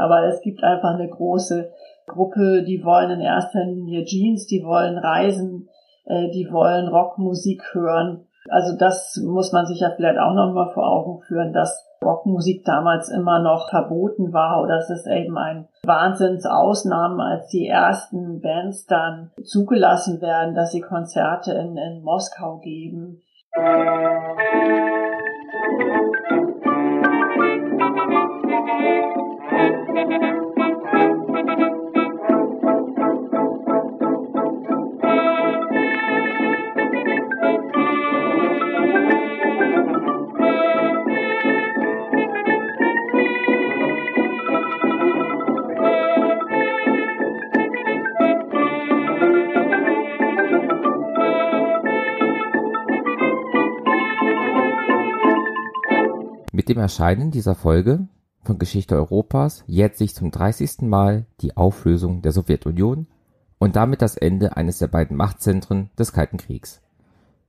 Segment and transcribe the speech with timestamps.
[0.00, 1.70] aber es gibt einfach eine große
[2.06, 5.68] Gruppe, die wollen in erster Linie Jeans, die wollen reisen,
[6.06, 8.26] äh, die wollen Rockmusik hören.
[8.48, 13.10] Also das muss man sich ja vielleicht auch nochmal vor Augen führen, dass Rockmusik damals
[13.10, 19.30] immer noch verboten war oder es ist eben ein Wahnsinnsausnahmen, als die ersten Bands dann
[19.44, 23.22] zugelassen werden, dass sie Konzerte in, in Moskau geben.
[56.70, 58.06] Dem Erscheinen dieser Folge
[58.44, 60.82] von Geschichte Europas jährt sich zum 30.
[60.82, 63.08] Mal die Auflösung der Sowjetunion
[63.58, 66.80] und damit das Ende eines der beiden Machtzentren des Kalten Kriegs.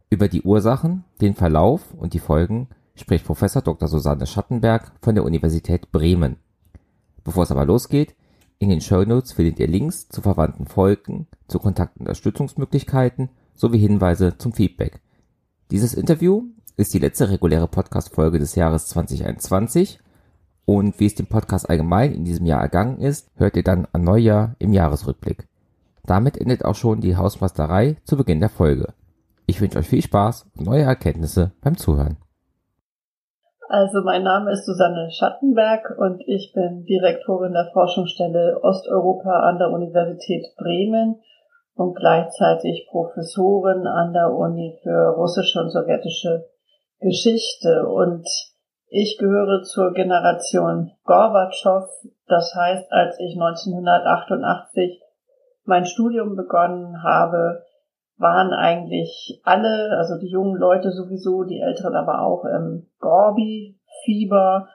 [0.10, 3.88] Über die Ursachen, den Verlauf und die Folgen spricht Professor Dr.
[3.88, 6.38] Susanne Schattenberg von der Universität Bremen.
[7.24, 8.16] Bevor es aber losgeht,
[8.58, 14.52] in den Show Notes findet ihr Links zu verwandten Folgen, zu Kontaktunterstützungsmöglichkeiten sowie Hinweise zum
[14.52, 15.00] Feedback.
[15.70, 16.44] Dieses Interview
[16.82, 20.00] ist die letzte reguläre Podcast-Folge des Jahres 2021.
[20.66, 24.04] Und wie es dem Podcast allgemein in diesem Jahr ergangen ist, hört ihr dann an
[24.04, 25.48] Neujahr im Jahresrückblick.
[26.08, 28.94] Damit endet auch schon die Hausmeisterei zu Beginn der Folge.
[29.46, 32.18] Ich wünsche euch viel Spaß und neue Erkenntnisse beim Zuhören.
[33.70, 39.70] Also mein Name ist Susanne Schattenberg und ich bin Direktorin der Forschungsstelle Osteuropa an der
[39.70, 41.22] Universität Bremen
[41.76, 46.50] und gleichzeitig Professorin an der Uni für russische und sowjetische
[47.02, 47.88] Geschichte.
[47.88, 48.28] Und
[48.88, 51.90] ich gehöre zur Generation Gorbatschow.
[52.28, 55.02] Das heißt, als ich 1988
[55.66, 57.64] mein Studium begonnen habe,
[58.18, 64.70] waren eigentlich alle, also die jungen Leute sowieso, die Älteren aber auch im Gorbi-Fieber.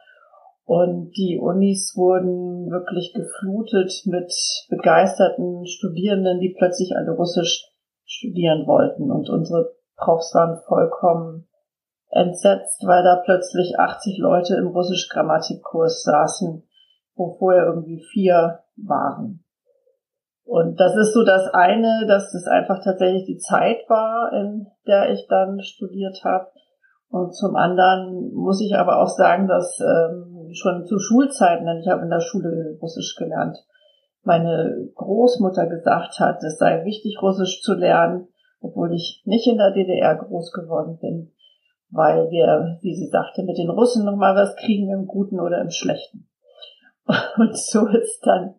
[0.65, 4.35] Und die Unis wurden wirklich geflutet mit
[4.69, 7.71] begeisterten Studierenden, die plötzlich alle Russisch
[8.05, 9.13] studieren wollten.
[9.13, 11.47] Und unsere Profs waren vollkommen
[12.11, 16.63] entsetzt, weil da plötzlich 80 Leute im Russisch-Grammatikkurs saßen,
[17.15, 19.43] wo vorher irgendwie vier waren.
[20.45, 25.11] Und das ist so das eine, dass es einfach tatsächlich die Zeit war, in der
[25.11, 26.47] ich dann studiert habe.
[27.09, 31.89] Und zum anderen muss ich aber auch sagen, dass ähm, schon zu Schulzeiten, denn ich
[31.89, 33.59] habe in der Schule Russisch gelernt,
[34.23, 38.29] meine Großmutter gesagt hat, es sei wichtig, Russisch zu lernen,
[38.61, 41.33] obwohl ich nicht in der DDR groß geworden bin
[41.91, 45.61] weil wir, wie sie sagte, mit den Russen noch mal was kriegen im Guten oder
[45.61, 46.29] im Schlechten.
[47.37, 48.55] Und so ist dann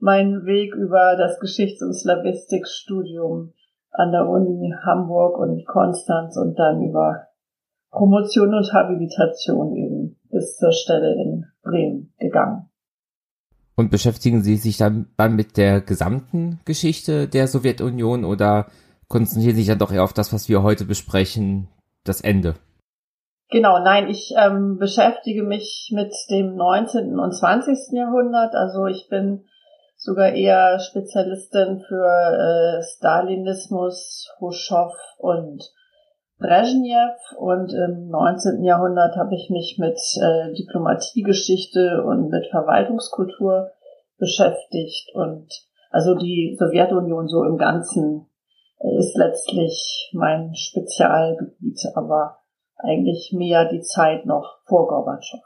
[0.00, 3.52] mein Weg über das Geschichts- und Slavistikstudium
[3.90, 7.26] an der Uni Hamburg und Konstanz und dann über
[7.90, 12.68] Promotion und Habilitation eben bis zur Stelle in Bremen gegangen.
[13.74, 18.66] Und beschäftigen Sie sich dann, dann mit der gesamten Geschichte der Sowjetunion oder
[19.08, 21.68] konzentrieren Sie sich dann doch eher auf das, was wir heute besprechen,
[22.08, 22.54] das Ende.
[23.50, 27.18] Genau, nein, ich ähm, beschäftige mich mit dem 19.
[27.18, 27.92] und 20.
[27.92, 28.54] Jahrhundert.
[28.54, 29.44] Also ich bin
[29.96, 35.64] sogar eher Spezialistin für äh, Stalinismus, Khrushchev und
[36.38, 38.62] Brezhnev und im 19.
[38.62, 43.72] Jahrhundert habe ich mich mit äh, Diplomatiegeschichte und mit Verwaltungskultur
[44.18, 45.48] beschäftigt und
[45.90, 48.27] also die Sowjetunion so im Ganzen
[48.80, 52.38] ist letztlich mein Spezialgebiet, aber
[52.76, 55.40] eigentlich mehr die Zeit noch vor Gorbatschow.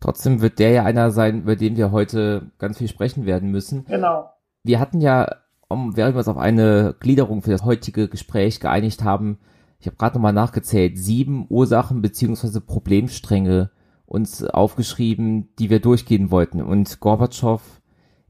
[0.00, 3.86] Trotzdem wird der ja einer sein, über den wir heute ganz viel sprechen werden müssen.
[3.86, 4.30] Genau.
[4.62, 5.36] Wir hatten ja,
[5.68, 9.38] um, während wir uns auf eine Gliederung für das heutige Gespräch geeinigt haben,
[9.84, 13.70] ich habe gerade nochmal nachgezählt, sieben Ursachen beziehungsweise Problemstränge
[14.06, 16.62] uns aufgeschrieben, die wir durchgehen wollten.
[16.62, 17.60] Und Gorbatschow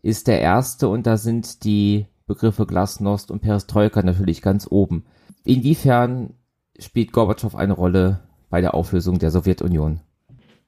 [0.03, 5.07] ist der erste und da sind die Begriffe Glasnost und Perestroika natürlich ganz oben.
[5.45, 6.35] Inwiefern
[6.79, 10.01] spielt Gorbatschow eine Rolle bei der Auflösung der Sowjetunion?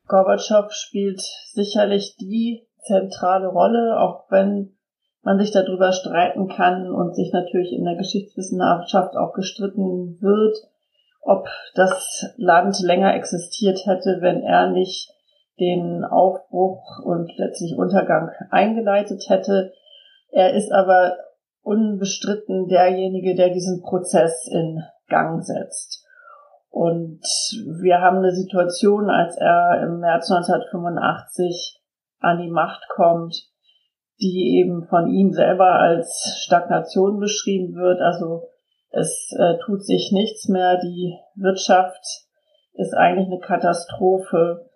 [0.07, 1.21] Gorbatschow spielt
[1.53, 4.77] sicherlich die zentrale Rolle, auch wenn
[5.23, 10.57] man sich darüber streiten kann und sich natürlich in der Geschichtswissenschaft auch gestritten wird,
[11.21, 15.11] ob das Land länger existiert hätte, wenn er nicht
[15.59, 19.73] den Aufbruch und letztlich Untergang eingeleitet hätte.
[20.31, 21.17] Er ist aber
[21.67, 26.05] unbestritten derjenige, der diesen Prozess in Gang setzt.
[26.71, 27.23] Und
[27.81, 31.81] wir haben eine Situation, als er im März 1985
[32.21, 33.35] an die Macht kommt,
[34.21, 38.01] die eben von ihm selber als Stagnation beschrieben wird.
[38.01, 38.49] Also
[38.91, 40.79] es äh, tut sich nichts mehr.
[40.79, 42.05] Die Wirtschaft
[42.75, 44.69] ist eigentlich eine Katastrophe.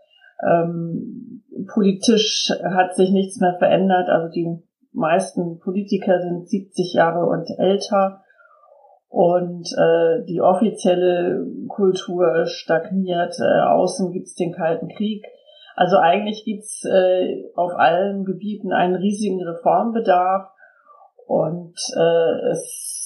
[0.44, 4.08] Ähm, politisch hat sich nichts mehr verändert.
[4.08, 8.22] Also die meisten Politiker sind 70 Jahre und älter.
[9.08, 13.34] Und äh, die offizielle Kultur stagniert.
[13.40, 15.24] Äh, außen gibt's den Kalten Krieg.
[15.74, 20.48] Also eigentlich gibt's äh, auf allen Gebieten einen riesigen Reformbedarf.
[21.26, 23.00] Und äh, es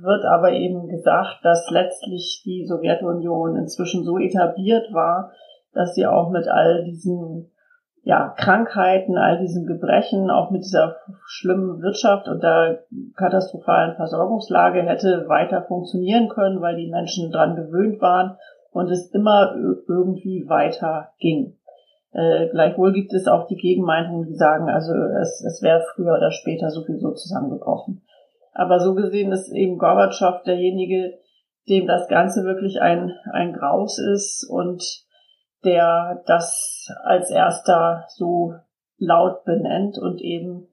[0.00, 5.32] wird aber eben gesagt, dass letztlich die Sowjetunion inzwischen so etabliert war,
[5.72, 7.50] dass sie auch mit all diesen
[8.06, 10.94] ja, Krankheiten, all diesen Gebrechen, auch mit dieser
[11.26, 12.84] schlimmen Wirtschaft und der
[13.16, 18.36] katastrophalen Versorgungslage hätte weiter funktionieren können, weil die Menschen dran gewöhnt waren
[18.70, 19.56] und es immer
[19.88, 21.56] irgendwie weiter ging.
[22.12, 26.30] Äh, gleichwohl gibt es auch die Gegenmeinungen, die sagen, also es, es wäre früher oder
[26.30, 28.02] später sowieso zusammengebrochen.
[28.52, 31.18] Aber so gesehen ist eben Gorbatschow derjenige,
[31.68, 35.05] dem das Ganze wirklich ein, ein Graus ist und
[35.64, 38.54] der das als erster so
[38.98, 40.68] laut benennt und eben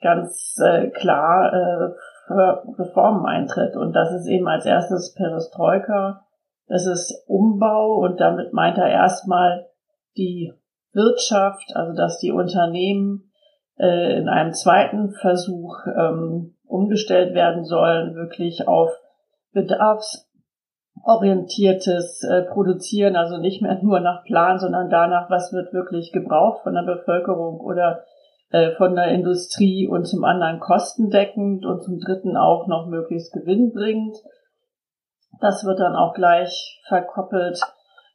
[0.00, 1.94] ganz äh, klar äh,
[2.26, 3.76] für Reformen eintritt.
[3.76, 6.26] Und das ist eben als erstes Perestroika,
[6.68, 9.66] das ist Umbau und damit meint er erstmal
[10.16, 10.52] die
[10.92, 13.30] Wirtschaft, also dass die Unternehmen
[13.78, 18.90] äh, in einem zweiten Versuch ähm, umgestellt werden sollen, wirklich auf
[21.06, 26.62] bedarfsorientiertes äh, Produzieren, also nicht mehr nur nach Plan, sondern danach, was wird wirklich gebraucht
[26.62, 28.04] von der Bevölkerung oder
[28.50, 34.16] äh, von der Industrie und zum anderen kostendeckend und zum dritten auch noch möglichst gewinnbringend.
[35.40, 37.60] Das wird dann auch gleich verkoppelt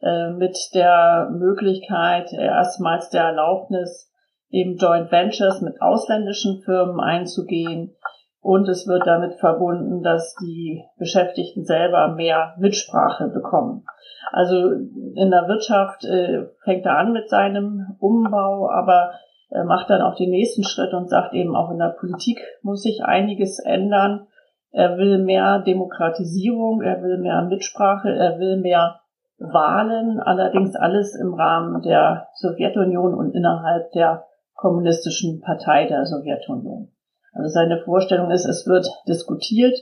[0.01, 4.11] äh, mit der Möglichkeit, erstmals der Erlaubnis,
[4.49, 7.95] eben Joint Ventures mit ausländischen Firmen einzugehen.
[8.41, 13.85] Und es wird damit verbunden, dass die Beschäftigten selber mehr Mitsprache bekommen.
[14.31, 19.11] Also in der Wirtschaft äh, fängt er an mit seinem Umbau, aber
[19.51, 22.81] er macht dann auch den nächsten Schritt und sagt eben auch in der Politik muss
[22.81, 24.27] sich einiges ändern.
[24.71, 29.01] Er will mehr Demokratisierung, er will mehr Mitsprache, er will mehr
[29.37, 36.91] Wahlen, allerdings alles im Rahmen der Sowjetunion und innerhalb der kommunistischen Partei der Sowjetunion.
[37.31, 39.77] Also seine Vorstellung ist, es wird diskutiert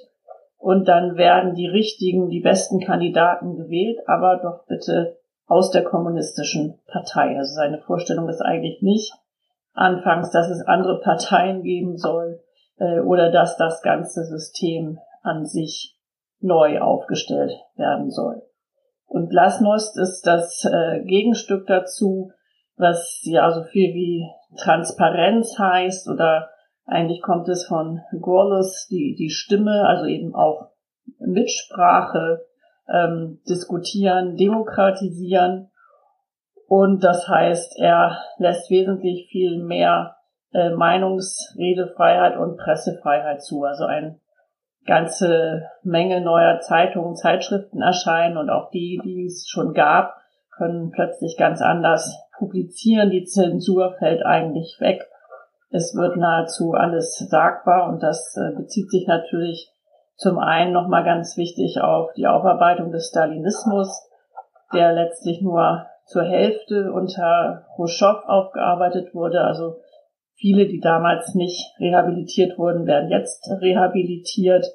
[0.58, 5.18] und dann werden die richtigen, die besten Kandidaten gewählt, aber doch bitte
[5.48, 7.36] aus der kommunistischen Partei.
[7.38, 9.14] Also seine Vorstellung ist eigentlich nicht
[9.74, 12.42] anfangs, dass es andere Parteien geben soll
[12.78, 15.98] äh, oder dass das ganze System an sich
[16.40, 18.44] neu aufgestellt werden soll.
[19.06, 22.32] Und Glasnost ist das äh, Gegenstück dazu,
[22.78, 26.50] was ja so viel wie Transparenz heißt oder
[26.90, 30.70] eigentlich kommt es von Gorlus, die, die Stimme, also eben auch
[31.20, 32.46] Mitsprache,
[32.92, 35.70] ähm, diskutieren, demokratisieren.
[36.68, 40.16] Und das heißt, er lässt wesentlich viel mehr
[40.54, 43.64] äh, Meinungsredefreiheit und Pressefreiheit zu.
[43.64, 44.20] Also ein
[44.86, 50.16] ganze Menge neuer Zeitungen, Zeitschriften erscheinen und auch die, die es schon gab,
[50.58, 53.10] können plötzlich ganz anders publizieren.
[53.12, 55.09] Die Zensur fällt eigentlich weg.
[55.72, 59.72] Es wird nahezu alles sagbar und das äh, bezieht sich natürlich
[60.16, 64.10] zum einen nochmal ganz wichtig auf die Aufarbeitung des Stalinismus,
[64.74, 69.42] der letztlich nur zur Hälfte unter Khrushchev aufgearbeitet wurde.
[69.42, 69.78] Also
[70.36, 74.66] viele, die damals nicht rehabilitiert wurden, werden jetzt rehabilitiert.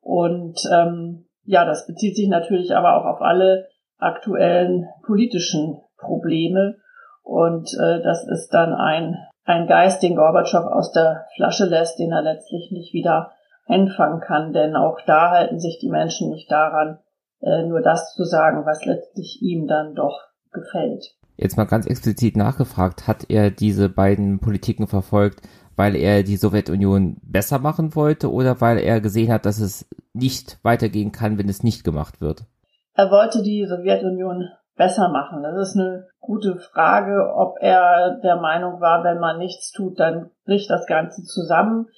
[0.00, 6.76] Und ähm, ja, das bezieht sich natürlich aber auch auf alle aktuellen politischen Probleme.
[7.22, 12.12] Und äh, das ist dann ein, ein Geist, den Gorbatschow aus der Flasche lässt, den
[12.12, 13.32] er letztlich nicht wieder
[13.66, 14.52] einfangen kann.
[14.52, 16.98] Denn auch da halten sich die Menschen nicht daran,
[17.40, 20.20] äh, nur das zu sagen, was letztlich ihm dann doch
[20.52, 21.14] gefällt.
[21.36, 25.40] Jetzt mal ganz explizit nachgefragt, hat er diese beiden Politiken verfolgt,
[25.74, 30.58] weil er die Sowjetunion besser machen wollte oder weil er gesehen hat, dass es nicht
[30.62, 32.44] weitergehen kann, wenn es nicht gemacht wird?
[32.92, 34.50] Er wollte die Sowjetunion
[34.80, 35.42] besser machen.
[35.42, 40.30] Das ist eine gute Frage, ob er der Meinung war, wenn man nichts tut, dann
[40.46, 41.88] bricht das Ganze zusammen.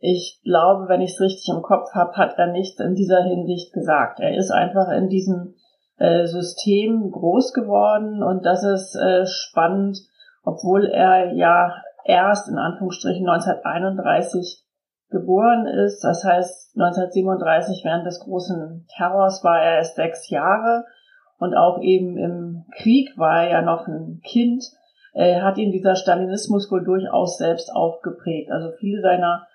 [0.00, 3.72] Ich glaube, wenn ich es richtig im Kopf habe, hat er nichts in dieser Hinsicht
[3.72, 4.20] gesagt.
[4.20, 5.54] Er ist einfach in diesem
[5.96, 9.98] äh, System groß geworden und das ist äh, spannend,
[10.44, 11.72] obwohl er ja
[12.04, 14.62] erst in Anführungsstrichen 1931
[15.08, 16.04] geboren ist.
[16.04, 20.84] Das heißt, 1937 während des großen Terrors war er erst sechs Jahre
[21.38, 24.64] und auch eben im Krieg war er ja noch ein Kind.
[25.14, 28.50] äh, hat ihn dieser Stalinismus wohl durchaus selbst aufgeprägt.
[28.50, 29.46] Also viele seiner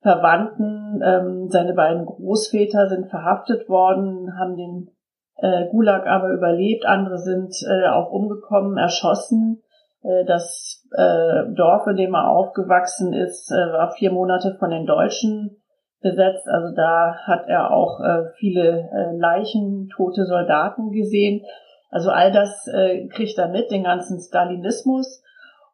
[0.00, 4.90] Verwandten, ähm, seine beiden Großväter sind verhaftet worden, haben den
[5.36, 9.62] äh, Gulag aber überlebt, andere sind äh, auch umgekommen, erschossen.
[10.02, 14.86] Äh, das äh, Dorf, in dem er aufgewachsen ist, äh, war vier Monate von den
[14.86, 15.61] Deutschen
[16.02, 16.48] besetzt.
[16.48, 21.42] Also da hat er auch äh, viele äh, Leichen, tote Soldaten gesehen.
[21.90, 25.22] Also all das äh, kriegt er mit, den ganzen Stalinismus.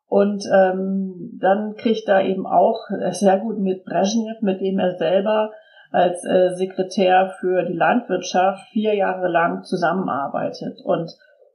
[0.06, 2.80] Und ähm, dann kriegt er eben auch
[3.10, 5.50] sehr gut mit Brezhnev, mit dem er selber
[5.90, 10.80] als äh, Sekretär für die Landwirtschaft vier Jahre lang zusammenarbeitet.
[10.82, 11.12] Und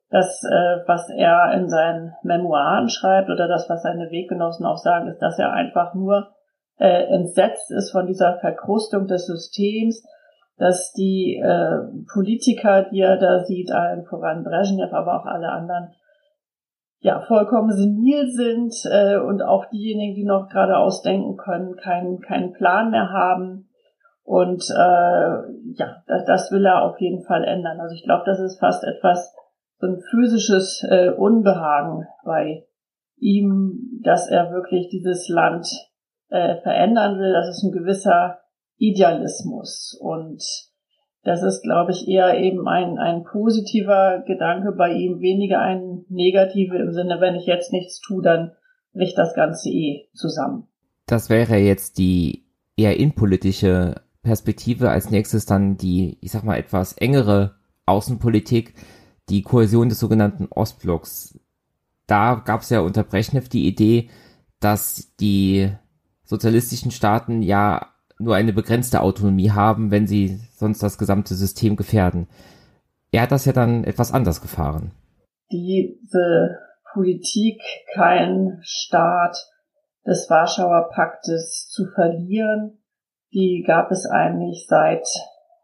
[0.09, 5.07] das, äh, was er in seinen Memoiren schreibt oder das, was seine Weggenossen auch sagen,
[5.07, 6.27] ist, dass er einfach nur
[6.77, 10.03] äh, entsetzt ist von dieser Verkrustung des Systems,
[10.57, 11.79] dass die äh,
[12.11, 15.89] Politiker, die er da sieht, allen voran Brezhnev, aber auch alle anderen,
[16.99, 22.53] ja, vollkommen senil sind äh, und auch diejenigen, die noch gerade ausdenken können, keinen keinen
[22.53, 23.69] Plan mehr haben.
[24.23, 25.29] Und äh,
[25.75, 27.81] ja, das, das will er auf jeden Fall ändern.
[27.81, 29.35] Also ich glaube, das ist fast etwas,
[29.79, 32.63] so ein physisches äh, Unbehagen bei
[33.17, 35.67] ihm, dass er wirklich dieses Land
[36.33, 37.31] äh, verändern will.
[37.31, 38.39] Das ist ein gewisser
[38.77, 39.95] Idealismus.
[40.01, 40.43] Und
[41.23, 46.79] das ist, glaube ich, eher eben ein, ein positiver Gedanke bei ihm, weniger ein negativer
[46.79, 48.51] im Sinne, wenn ich jetzt nichts tue, dann
[48.93, 50.67] bricht das Ganze eh zusammen.
[51.05, 54.89] Das wäre jetzt die eher innenpolitische Perspektive.
[54.89, 58.73] Als nächstes dann die, ich sag mal, etwas engere Außenpolitik,
[59.29, 61.39] die Kohäsion des sogenannten Ostblocks.
[62.07, 64.09] Da gab es ja unter Brezhnev die Idee,
[64.59, 65.71] dass die
[66.33, 72.27] sozialistischen Staaten ja nur eine begrenzte Autonomie haben, wenn sie sonst das gesamte System gefährden.
[73.11, 74.91] Er hat das ja dann etwas anders gefahren.
[75.51, 76.57] Diese
[76.91, 77.61] Politik,
[77.93, 79.37] kein Staat
[80.07, 82.79] des Warschauer Paktes zu verlieren,
[83.31, 85.05] die gab es eigentlich seit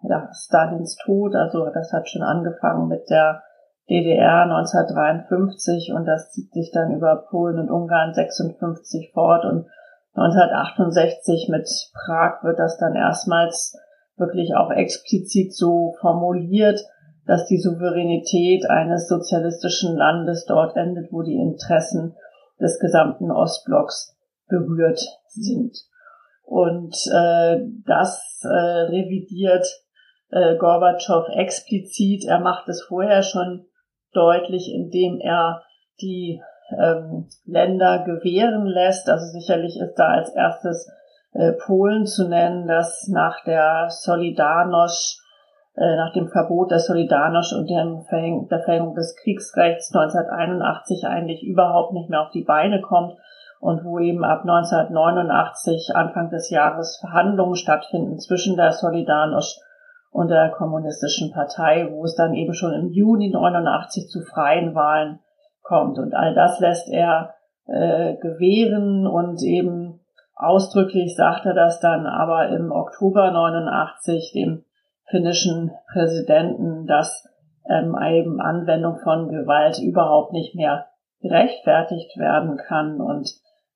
[0.03, 1.35] ja, Stalins Tod.
[1.35, 3.41] Also das hat schon angefangen mit der
[3.89, 9.65] DDR 1953 und das zieht sich dann über Polen und Ungarn 56 fort und
[10.13, 13.77] 1968 mit Prag wird das dann erstmals
[14.17, 16.79] wirklich auch explizit so formuliert,
[17.25, 22.15] dass die Souveränität eines sozialistischen Landes dort endet, wo die Interessen
[22.59, 25.77] des gesamten Ostblocks berührt sind.
[26.43, 29.67] Und äh, das äh, revidiert
[30.31, 32.25] äh, Gorbatschow explizit.
[32.25, 33.67] Er macht es vorher schon
[34.11, 35.61] deutlich, indem er
[36.01, 36.41] die
[36.77, 39.09] ähm, Länder gewähren lässt.
[39.09, 40.91] Also sicherlich ist da als erstes
[41.33, 45.21] äh, Polen zu nennen, das nach der Solidarność,
[45.75, 51.43] äh, nach dem Verbot der Solidarność und der Verhängung, der Verhängung des Kriegsrechts 1981 eigentlich
[51.43, 53.15] überhaupt nicht mehr auf die Beine kommt
[53.59, 59.59] und wo eben ab 1989 Anfang des Jahres Verhandlungen stattfinden zwischen der Solidarność
[60.11, 65.19] und der Kommunistischen Partei, wo es dann eben schon im Juni 89 zu freien Wahlen
[65.69, 65.99] kommt.
[65.99, 67.35] Und all das lässt er
[67.67, 70.01] äh, gewähren und eben
[70.35, 74.65] ausdrücklich sagt er das dann aber im Oktober 89 dem
[75.09, 77.27] finnischen Präsidenten, dass
[77.69, 80.87] ähm, eben Anwendung von Gewalt überhaupt nicht mehr
[81.21, 82.99] gerechtfertigt werden kann.
[82.99, 83.29] Und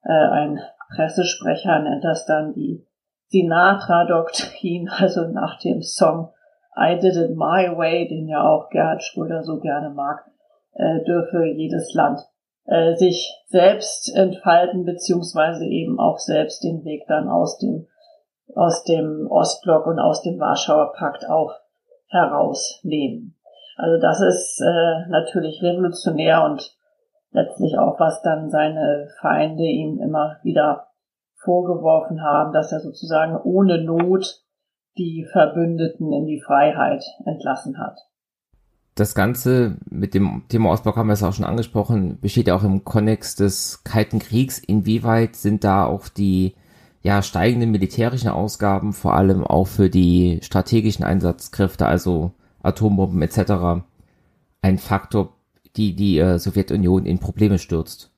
[0.03, 0.59] äh, ein
[0.95, 2.85] Pressesprecher nennt das dann die
[3.27, 6.29] Sinatra-Doktrin, also nach dem Song
[6.75, 10.25] I Did It My Way, den ja auch Gerhard Schröder so gerne mag,
[10.75, 12.19] äh, dürfe jedes Land
[12.65, 17.87] äh, sich selbst entfalten, beziehungsweise eben auch selbst den Weg dann aus dem,
[18.55, 21.53] aus dem Ostblock und aus dem Warschauer Pakt auch
[22.07, 23.35] herausnehmen.
[23.75, 26.75] Also das ist äh, natürlich revolutionär und
[27.31, 30.87] letztlich auch, was dann seine Feinde ihm immer wieder
[31.43, 34.43] vorgeworfen haben, dass er sozusagen ohne Not
[34.97, 37.99] die Verbündeten in die Freiheit entlassen hat.
[38.95, 42.63] Das Ganze mit dem Thema Ostblock haben wir es auch schon angesprochen, besteht ja auch
[42.63, 44.59] im Konnex des Kalten Kriegs.
[44.59, 46.53] Inwieweit sind da auch die
[47.01, 52.31] ja, steigenden militärischen Ausgaben, vor allem auch für die strategischen Einsatzkräfte, also
[52.61, 53.83] Atombomben etc.,
[54.61, 55.33] ein Faktor,
[55.75, 58.11] die die äh, Sowjetunion in Probleme stürzt?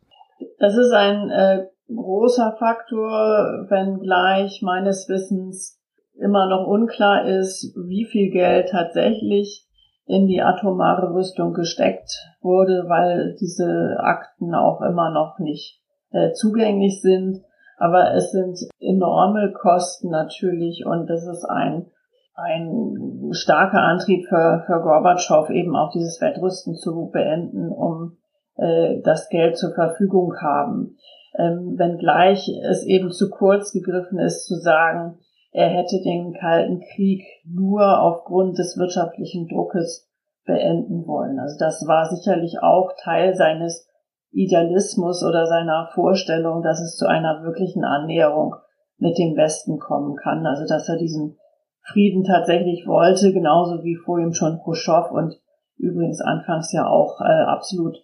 [0.60, 5.80] Das ist ein äh, großer Faktor, wenngleich meines Wissens
[6.20, 9.65] immer noch unklar ist, wie viel Geld tatsächlich
[10.06, 15.82] in die atomare Rüstung gesteckt wurde, weil diese Akten auch immer noch nicht
[16.12, 17.42] äh, zugänglich sind.
[17.78, 21.88] Aber es sind enorme Kosten natürlich und das ist ein,
[22.36, 28.18] ein starker Antrieb für, für Gorbatschow, eben auch dieses Wettrüsten zu beenden, um
[28.56, 30.98] äh, das Geld zur Verfügung haben.
[31.38, 35.20] Ähm, wenngleich es eben zu kurz gegriffen ist zu sagen,
[35.56, 40.12] er hätte den Kalten Krieg nur aufgrund des wirtschaftlichen Druckes
[40.44, 41.40] beenden wollen.
[41.40, 43.88] Also das war sicherlich auch Teil seines
[44.32, 48.56] Idealismus oder seiner Vorstellung, dass es zu einer wirklichen Annäherung
[48.98, 50.46] mit dem Westen kommen kann.
[50.46, 51.38] Also dass er diesen
[51.84, 55.40] Frieden tatsächlich wollte, genauso wie vor ihm schon Khrushchev und
[55.78, 57.96] übrigens anfangs ja auch äh, absolut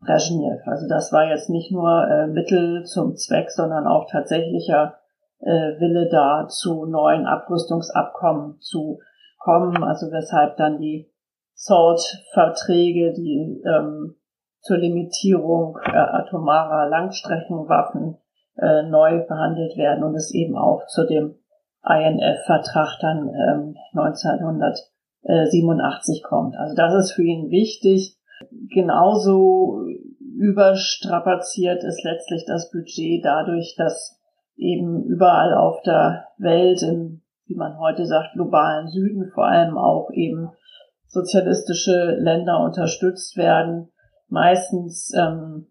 [0.00, 0.60] Brezhnev.
[0.66, 4.99] Also das war jetzt nicht nur äh, Mittel zum Zweck, sondern auch tatsächlicher
[5.40, 9.00] äh, Wille da zu neuen Abrüstungsabkommen zu
[9.38, 11.10] kommen, also weshalb dann die
[11.54, 14.14] SALT-Verträge, die ähm,
[14.60, 18.18] zur Limitierung äh, atomarer Langstreckenwaffen
[18.56, 21.34] äh, neu verhandelt werden und es eben auch zu dem
[21.82, 26.56] INF-Vertrag dann ähm, 1987 kommt.
[26.56, 28.16] Also das ist für ihn wichtig.
[28.72, 29.82] Genauso
[30.36, 34.19] überstrapaziert ist letztlich das Budget dadurch, dass
[34.60, 40.10] eben überall auf der Welt, in, wie man heute sagt, globalen Süden vor allem auch
[40.12, 40.50] eben
[41.06, 43.90] sozialistische Länder unterstützt werden,
[44.28, 45.66] meistens ähm,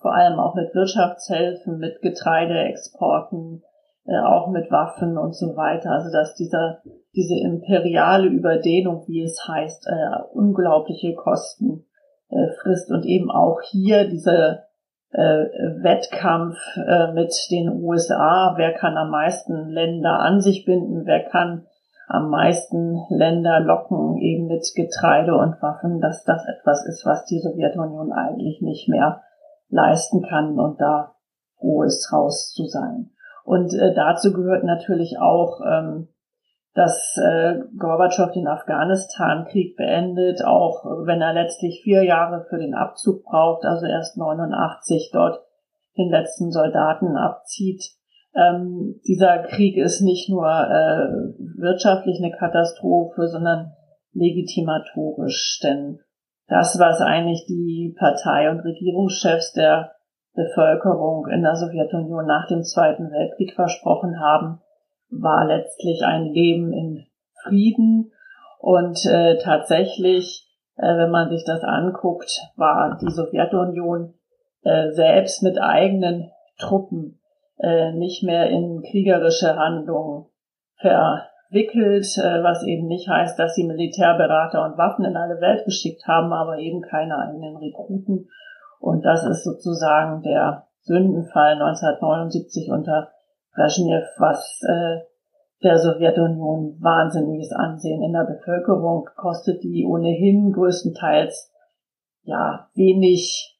[0.00, 3.62] vor allem auch mit Wirtschaftshilfen, mit Getreideexporten,
[4.06, 5.90] äh, auch mit Waffen und so weiter.
[5.90, 6.80] Also dass dieser
[7.14, 11.86] diese imperiale Überdehnung, wie es heißt, äh, unglaubliche Kosten
[12.28, 14.64] äh, frisst und eben auch hier diese
[15.12, 21.66] Wettkampf äh, mit den USA, wer kann am meisten Länder an sich binden, wer kann
[22.06, 27.38] am meisten Länder locken, eben mit Getreide und Waffen, dass das etwas ist, was die
[27.40, 29.22] Sowjetunion eigentlich nicht mehr
[29.68, 31.14] leisten kann und da
[31.58, 33.10] froh ist, raus zu sein.
[33.44, 36.08] Und äh, dazu gehört natürlich auch, ähm,
[36.74, 43.24] dass äh, Gorbatschow den Afghanistan-Krieg beendet, auch wenn er letztlich vier Jahre für den Abzug
[43.24, 45.40] braucht, also erst 89 dort
[45.98, 47.82] den letzten Soldaten abzieht.
[48.34, 51.08] Ähm, dieser Krieg ist nicht nur äh,
[51.58, 53.72] wirtschaftlich eine Katastrophe, sondern
[54.12, 55.98] legitimatorisch, denn
[56.46, 59.92] das, was eigentlich die Partei und Regierungschefs der
[60.34, 64.60] Bevölkerung in der Sowjetunion nach dem Zweiten Weltkrieg versprochen haben,
[65.10, 67.06] war letztlich ein Leben in
[67.42, 68.12] Frieden
[68.58, 70.46] und äh, tatsächlich,
[70.76, 74.14] äh, wenn man sich das anguckt, war die Sowjetunion
[74.62, 77.20] äh, selbst mit eigenen Truppen
[77.58, 80.26] äh, nicht mehr in kriegerische Handlungen
[80.76, 86.06] verwickelt, äh, was eben nicht heißt, dass sie Militärberater und Waffen in alle Welt geschickt
[86.06, 88.28] haben, aber eben keine eigenen Rekruten.
[88.78, 93.10] Und das ist sozusagen der Sündenfall 1979 unter
[93.54, 95.00] Brezhnev, was äh,
[95.62, 101.52] der Sowjetunion wahnsinniges Ansehen in der Bevölkerung kostet, die ohnehin größtenteils
[102.22, 103.58] ja wenig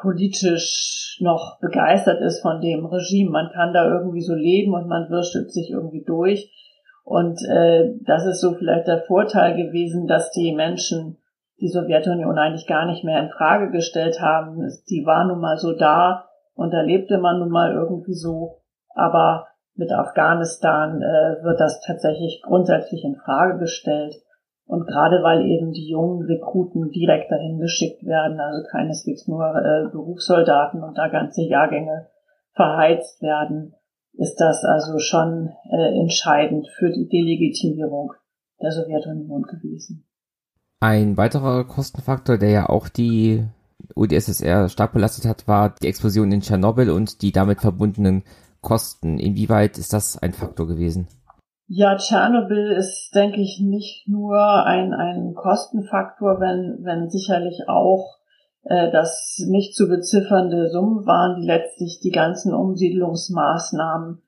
[0.00, 3.30] politisch noch begeistert ist von dem Regime.
[3.30, 6.50] Man kann da irgendwie so leben und man wirstelt sich irgendwie durch.
[7.04, 11.18] Und äh, das ist so vielleicht der Vorteil gewesen, dass die Menschen
[11.60, 14.68] die Sowjetunion eigentlich gar nicht mehr in Frage gestellt haben.
[14.90, 18.61] Die war nun mal so da und da lebte man nun mal irgendwie so.
[18.94, 24.14] Aber mit Afghanistan äh, wird das tatsächlich grundsätzlich in Frage gestellt.
[24.64, 29.90] Und gerade weil eben die jungen Rekruten direkt dahin geschickt werden, also keineswegs nur äh,
[29.90, 32.08] Berufssoldaten und da ganze Jahrgänge
[32.54, 33.74] verheizt werden,
[34.14, 38.12] ist das also schon äh, entscheidend für die Delegitimierung
[38.60, 40.06] der Sowjetunion gewesen.
[40.80, 43.44] Ein weiterer Kostenfaktor, der ja auch die
[43.96, 48.24] UdSSR stark belastet hat, war die Explosion in Tschernobyl und die damit verbundenen
[48.62, 49.18] Kosten.
[49.18, 51.08] Inwieweit ist das ein Faktor gewesen?
[51.66, 58.18] Ja, Tschernobyl ist, denke ich, nicht nur ein, ein Kostenfaktor, wenn, wenn sicherlich auch
[58.64, 64.22] äh, das nicht zu beziffernde Summen waren, die letztlich die ganzen Umsiedlungsmaßnahmen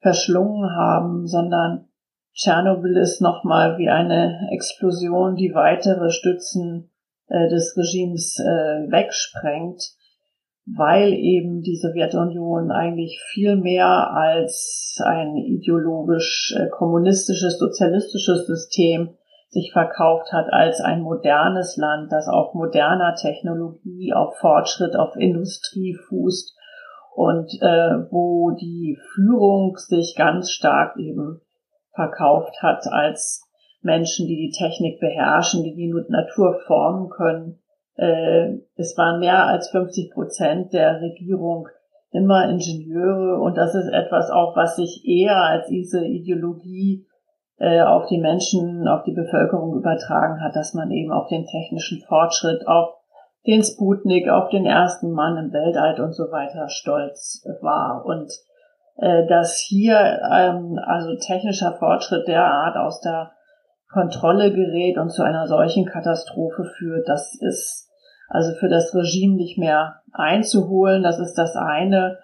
[0.00, 1.88] verschlungen haben, sondern
[2.34, 6.90] Tschernobyl ist nochmal wie eine Explosion, die weitere Stützen
[7.28, 9.82] äh, des Regimes äh, wegsprengt
[10.66, 19.14] weil eben die Sowjetunion eigentlich viel mehr als ein ideologisch äh, kommunistisches, sozialistisches System
[19.48, 25.94] sich verkauft hat als ein modernes Land, das auf moderner Technologie, auf Fortschritt, auf Industrie
[26.08, 26.56] fußt
[27.14, 31.40] und äh, wo die Führung sich ganz stark eben
[31.94, 33.48] verkauft hat als
[33.82, 37.60] Menschen, die die Technik beherrschen, die die Natur formen können
[37.96, 41.68] äh, es waren mehr als 50 Prozent der Regierung
[42.10, 47.06] immer Ingenieure und das ist etwas auch, was sich eher als diese Ideologie
[47.58, 52.00] äh, auf die Menschen, auf die Bevölkerung übertragen hat, dass man eben auf den technischen
[52.02, 52.94] Fortschritt, auf
[53.46, 58.04] den Sputnik, auf den ersten Mann im Weltall und so weiter stolz war.
[58.04, 58.32] Und
[58.96, 63.32] äh, dass hier ähm, also technischer Fortschritt derart aus der
[63.94, 67.88] Kontrolle gerät und zu einer solchen Katastrophe führt, das ist
[68.28, 71.02] also für das Regime nicht mehr einzuholen.
[71.02, 72.18] Das ist das eine.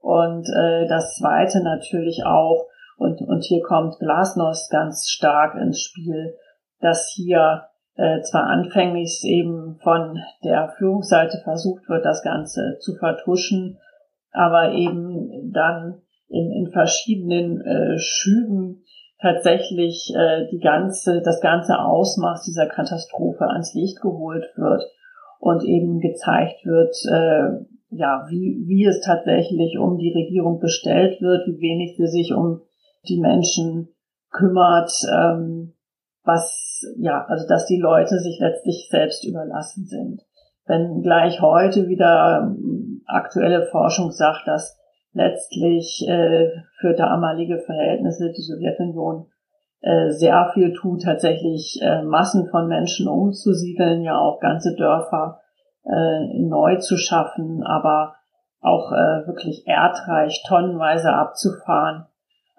[0.00, 2.66] Und äh, das zweite natürlich auch,
[2.98, 6.34] und, und hier kommt Glasnost ganz stark ins Spiel,
[6.80, 13.78] dass hier äh, zwar anfänglich eben von der Führungsseite versucht wird, das Ganze zu vertuschen,
[14.32, 18.84] aber eben dann in, in verschiedenen äh, Schüben
[19.22, 24.82] tatsächlich äh, die ganze, das ganze Ausmaß dieser Katastrophe ans Licht geholt wird
[25.38, 31.46] und eben gezeigt wird, äh, ja, wie, wie es tatsächlich um die Regierung bestellt wird,
[31.46, 32.62] wie wenig sie sich um
[33.08, 33.88] die Menschen
[34.30, 35.74] kümmert, ähm,
[36.24, 40.22] was, ja, also dass die Leute sich letztlich selbst überlassen sind.
[40.66, 44.78] Wenn gleich heute wieder ähm, aktuelle Forschung sagt, dass
[45.12, 49.26] letztlich äh, für damalige Verhältnisse die Sowjetunion
[49.80, 55.40] äh, sehr viel tut, tatsächlich äh, Massen von Menschen umzusiedeln, ja auch ganze Dörfer
[55.84, 58.14] äh, neu zu schaffen, aber
[58.60, 62.06] auch äh, wirklich erdreich tonnenweise abzufahren.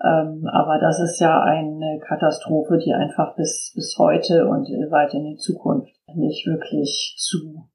[0.03, 5.23] Ähm, aber das ist ja eine Katastrophe, die einfach bis, bis heute und weit in
[5.23, 7.69] die Zukunft nicht wirklich zu,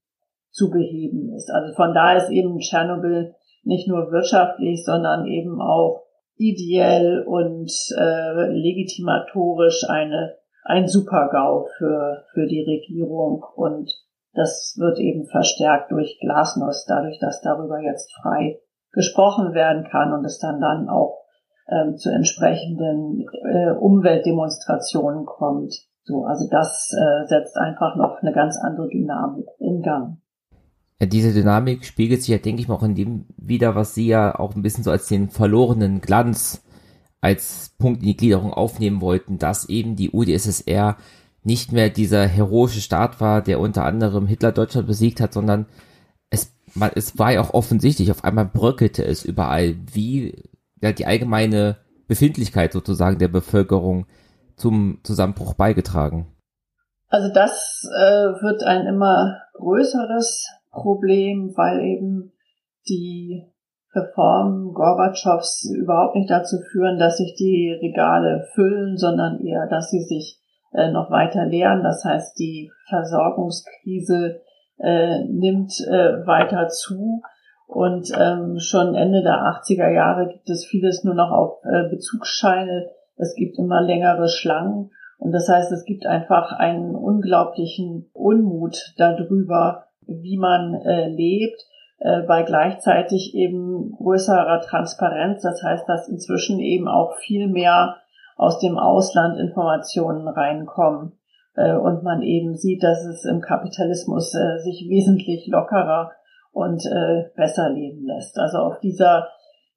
[0.51, 1.51] zu beheben ist.
[1.51, 6.05] Also von da ist eben Tschernobyl nicht nur wirtschaftlich, sondern eben auch
[6.37, 13.93] ideell und äh, legitimatorisch eine, ein Supergau für, für die Regierung und
[14.35, 18.61] das wird eben verstärkt durch Glasnost, dadurch, dass darüber jetzt frei
[18.93, 21.25] gesprochen werden kann und es dann dann auch
[21.69, 25.75] ähm, zu entsprechenden äh, Umweltdemonstrationen kommt.
[26.05, 30.19] So, also das äh, setzt einfach noch eine ganz andere Dynamik in Gang.
[31.01, 34.07] Ja, diese Dynamik spiegelt sich ja, denke ich mal, auch in dem wieder, was Sie
[34.07, 36.63] ja auch ein bisschen so als den verlorenen Glanz
[37.21, 40.97] als Punkt in die Gliederung aufnehmen wollten, dass eben die UdSSR
[41.43, 45.67] nicht mehr dieser heroische Staat war, der unter anderem Hitler Deutschland besiegt hat, sondern
[46.31, 50.43] es, man, es war ja auch offensichtlich, auf einmal bröckelte es überall, wie
[50.81, 54.07] ja, die allgemeine Befindlichkeit sozusagen der Bevölkerung
[54.57, 56.27] zum Zusammenbruch beigetragen.
[57.09, 62.33] Also das äh, wird ein immer größeres Problem, weil eben
[62.89, 63.45] die
[63.95, 70.03] Reformen Gorbatschows überhaupt nicht dazu führen, dass sich die Regale füllen, sondern eher, dass sie
[70.03, 70.41] sich
[70.73, 71.83] äh, noch weiter leeren.
[71.83, 74.41] Das heißt, die Versorgungskrise
[74.79, 77.23] äh, nimmt äh, weiter zu.
[77.67, 82.89] Und ähm, schon Ende der 80er Jahre gibt es vieles nur noch auf äh, Bezugsscheine.
[83.17, 84.91] Es gibt immer längere Schlangen.
[85.19, 91.61] Und das heißt, es gibt einfach einen unglaublichen Unmut darüber, wie man äh, lebt,
[92.01, 95.43] äh, bei gleichzeitig eben größerer Transparenz.
[95.43, 97.97] Das heißt, dass inzwischen eben auch viel mehr
[98.37, 101.13] aus dem Ausland Informationen reinkommen
[101.55, 106.13] äh, und man eben sieht, dass es im Kapitalismus äh, sich wesentlich lockerer
[106.53, 108.39] und äh, besser leben lässt.
[108.39, 109.29] Also auf dieser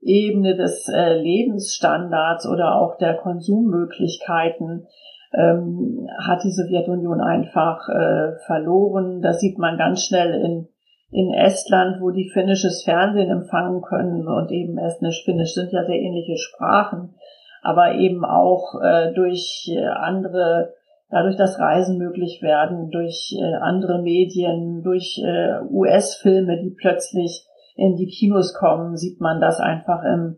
[0.02, 4.88] Ebene des äh, Lebensstandards oder auch der Konsummöglichkeiten
[5.34, 9.22] ähm, hat die Sowjetunion einfach äh, verloren.
[9.22, 10.67] Das sieht man ganz schnell in,
[11.12, 16.00] in Estland, wo die finnisches Fernsehen empfangen können und eben Estnisch, Finnisch sind ja sehr
[16.00, 17.15] ähnliche Sprachen
[17.62, 20.74] aber eben auch äh, durch äh, andere,
[21.10, 27.96] dadurch, dass Reisen möglich werden, durch äh, andere Medien, durch äh, US-Filme, die plötzlich in
[27.96, 30.38] die Kinos kommen, sieht man das einfach im,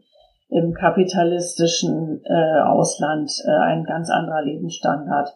[0.53, 5.29] im kapitalistischen äh, Ausland äh, ein ganz anderer Lebensstandard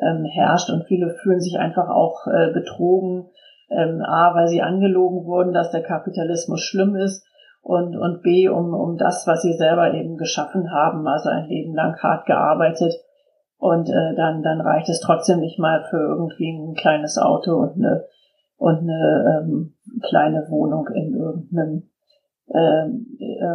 [0.00, 3.28] ähm, herrscht und viele fühlen sich einfach auch äh, betrogen,
[3.70, 7.26] ähm, a, weil sie angelogen wurden, dass der Kapitalismus schlimm ist
[7.60, 11.74] und, und B, um, um das, was sie selber eben geschaffen haben, also ein Leben
[11.74, 12.94] lang hart gearbeitet.
[13.58, 17.76] Und äh, dann, dann reicht es trotzdem nicht mal für irgendwie ein kleines Auto und
[17.76, 18.04] eine,
[18.56, 21.91] und eine ähm, kleine Wohnung in irgendeinem
[22.48, 22.86] äh,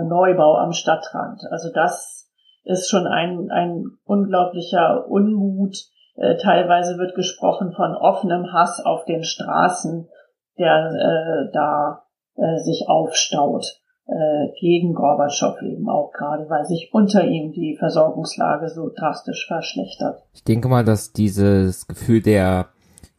[0.07, 1.41] Neubau am Stadtrand.
[1.51, 2.29] Also das
[2.63, 5.77] ist schon ein, ein unglaublicher Unmut.
[6.15, 10.09] Äh, teilweise wird gesprochen von offenem Hass auf den Straßen,
[10.57, 12.03] der äh, da
[12.35, 13.65] äh, sich aufstaut
[14.07, 20.23] äh, gegen Gorbatschow eben auch gerade, weil sich unter ihm die Versorgungslage so drastisch verschlechtert.
[20.33, 22.67] Ich denke mal, dass dieses Gefühl der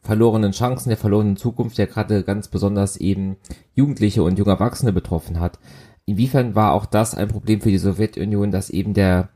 [0.01, 3.37] verlorenen Chancen, der verlorenen Zukunft ja gerade ganz besonders eben
[3.75, 5.59] Jugendliche und junge Erwachsene betroffen hat.
[6.05, 9.29] Inwiefern war auch das ein Problem für die Sowjetunion, dass eben der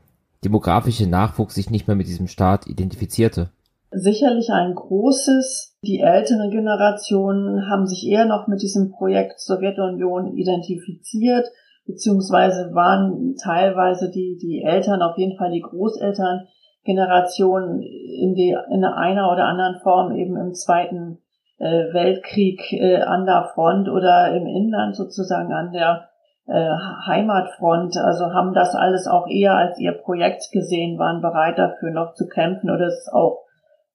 [0.44, 3.50] demografische Nachwuchs sich nicht mehr mit diesem Staat identifizierte?
[3.94, 5.76] sicherlich ein großes.
[5.82, 11.46] Die älteren Generationen haben sich eher noch mit diesem Projekt Sowjetunion identifiziert,
[11.86, 16.46] beziehungsweise waren teilweise die, die Eltern, auf jeden Fall die Großeltern,
[16.84, 21.18] Generation in, die, in einer oder anderen Form eben im Zweiten
[21.58, 26.08] äh, Weltkrieg äh, an der Front oder im Inland sozusagen an der
[26.46, 26.70] äh,
[27.06, 32.14] Heimatfront, also haben das alles auch eher als ihr Projekt gesehen, waren bereit dafür noch
[32.14, 33.44] zu kämpfen oder es auch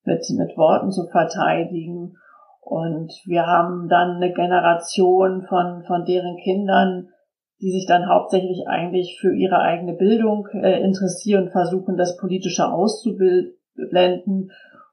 [0.04, 2.18] mit, mit Worten zu verteidigen.
[2.62, 7.10] Und wir haben dann eine Generation von, von deren Kindern,
[7.62, 14.52] die sich dann hauptsächlich eigentlich für ihre eigene Bildung äh, interessieren, versuchen, das Politische auszublenden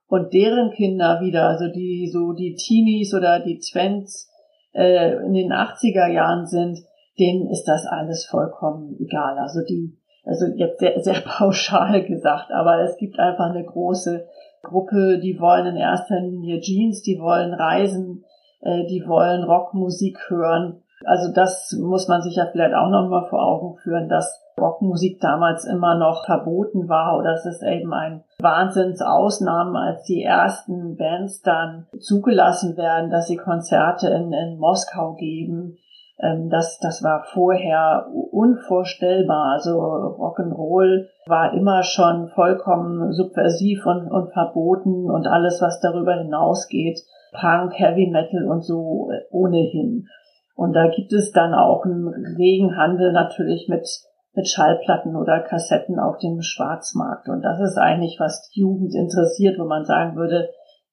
[0.09, 4.31] und deren Kinder wieder, also die so die Teenies oder die Twents
[4.73, 6.81] äh, in den 80er Jahren sind,
[7.19, 9.39] denen ist das alles vollkommen egal.
[9.39, 14.27] Also die, also jetzt sehr, sehr pauschal gesagt, aber es gibt einfach eine große
[14.63, 18.25] Gruppe, die wollen in erster Linie Jeans, die wollen reisen,
[18.61, 20.83] äh, die wollen Rockmusik hören.
[21.05, 25.67] Also das muss man sich ja vielleicht auch nochmal vor Augen führen, dass Rockmusik damals
[25.67, 31.87] immer noch verboten war oder es ist eben ein Wahnsinnsausnahmen, als die ersten Bands dann
[32.01, 35.77] zugelassen werden, dass sie Konzerte in, in Moskau geben
[36.19, 39.53] ähm, das, das war vorher unvorstellbar.
[39.53, 47.01] Also Rock'n'Roll war immer schon vollkommen subversiv und, und verboten und alles, was darüber hinausgeht,
[47.33, 50.09] Punk, Heavy Metal und so äh, ohnehin.
[50.57, 53.87] Und da gibt es dann auch einen regen Handel natürlich mit,
[54.35, 57.29] mit Schallplatten oder Kassetten auf dem Schwarzmarkt.
[57.29, 60.49] Und das ist eigentlich, was die Jugend interessiert, wo man sagen würde,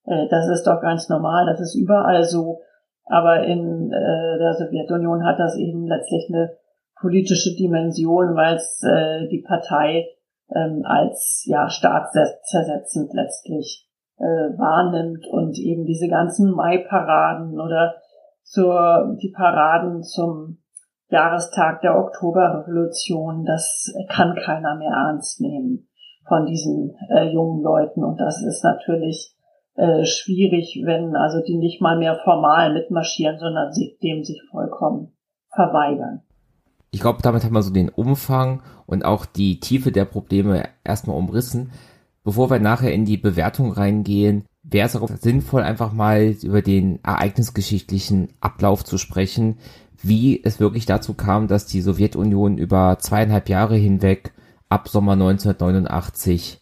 [0.06, 2.60] äh, das ist doch ganz normal, das ist überall so.
[3.06, 6.58] Aber in äh, der Sowjetunion hat das eben letztlich eine
[7.00, 10.10] politische Dimension, weil es äh, die Partei
[10.54, 17.96] ähm, als ja staatszersetzend letztlich äh, wahrnimmt und eben diese ganzen Mai-Paraden oder
[18.44, 20.60] zur die Paraden zum
[21.10, 25.88] Jahrestag der Oktoberrevolution, das kann keiner mehr ernst nehmen
[26.28, 29.36] von diesen äh, jungen Leuten und das ist natürlich
[29.76, 35.14] äh, schwierig, wenn also die nicht mal mehr formal mitmarschieren, sondern sie, dem sich vollkommen
[35.54, 36.22] verweigern.
[36.92, 41.18] Ich glaube, damit haben wir so den Umfang und auch die Tiefe der Probleme erstmal
[41.18, 41.72] umrissen.
[42.24, 47.04] Bevor wir nachher in die Bewertung reingehen, wäre es auch sinnvoll, einfach mal über den
[47.04, 49.58] ereignisgeschichtlichen Ablauf zu sprechen,
[50.02, 54.34] wie es wirklich dazu kam, dass die Sowjetunion über zweieinhalb Jahre hinweg
[54.70, 56.60] ab Sommer 1989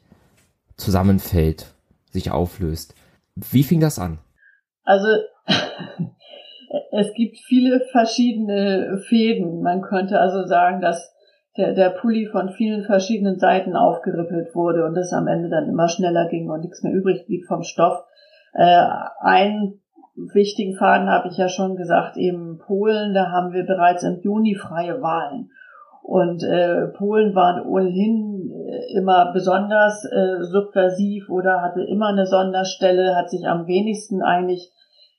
[0.78, 1.68] zusammenfällt,
[2.12, 2.96] sich auflöst.
[3.36, 4.20] Wie fing das an?
[4.84, 5.08] Also
[6.92, 9.62] es gibt viele verschiedene Fäden.
[9.62, 11.14] Man könnte also sagen, dass
[11.58, 15.88] der, der Pulli von vielen verschiedenen Seiten aufgerippelt wurde und es am Ende dann immer
[15.88, 18.04] schneller ging und nichts mehr übrig blieb vom Stoff.
[18.54, 18.86] Äh,
[19.20, 19.82] einen
[20.16, 24.56] wichtigen Faden habe ich ja schon gesagt, eben Polen, da haben wir bereits im Juni
[24.56, 25.52] freie Wahlen.
[26.04, 33.16] Und äh, Polen waren ohnehin äh, immer besonders äh, subversiv oder hatte immer eine Sonderstelle,
[33.16, 34.72] hat sich am wenigsten eigentlich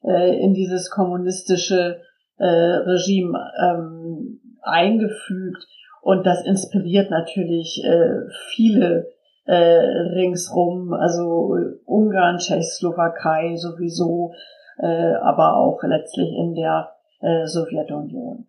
[0.02, 2.00] äh, in dieses kommunistische
[2.38, 5.66] äh, Regime ähm, eingefügt.
[6.02, 9.06] Und das inspiriert natürlich äh, viele
[9.46, 14.32] äh, ringsrum, also Ungarn, Tschechoslowakei sowieso,
[14.78, 18.48] äh, aber auch letztlich in der äh, Sowjetunion.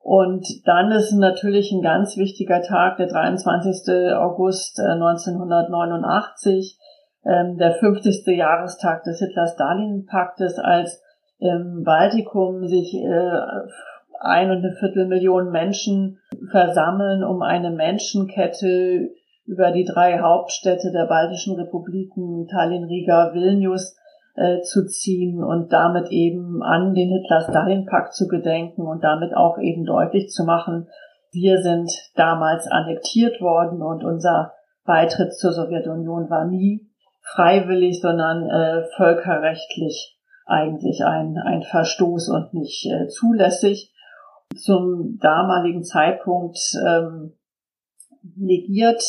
[0.00, 4.14] Und dann ist natürlich ein ganz wichtiger Tag, der 23.
[4.14, 6.78] August 1989,
[7.24, 8.26] äh, ähm, der 50.
[8.28, 11.02] Jahrestag des Hitler-Stalin-Paktes, als
[11.38, 13.40] im Baltikum sich äh,
[14.24, 16.18] ein und eine Viertel Millionen Menschen
[16.50, 19.10] versammeln, um eine Menschenkette
[19.46, 23.96] über die drei Hauptstädte der baltischen Republiken, Tallinn, Riga, Vilnius,
[24.36, 29.84] äh, zu ziehen und damit eben an den Hitler-Stalin-Pakt zu gedenken und damit auch eben
[29.84, 30.88] deutlich zu machen,
[31.30, 34.52] wir sind damals annektiert worden und unser
[34.84, 36.88] Beitritt zur Sowjetunion war nie
[37.22, 43.93] freiwillig, sondern äh, völkerrechtlich eigentlich ein, ein Verstoß und nicht äh, zulässig.
[44.54, 47.34] Zum damaligen Zeitpunkt ähm,
[48.36, 49.02] negiert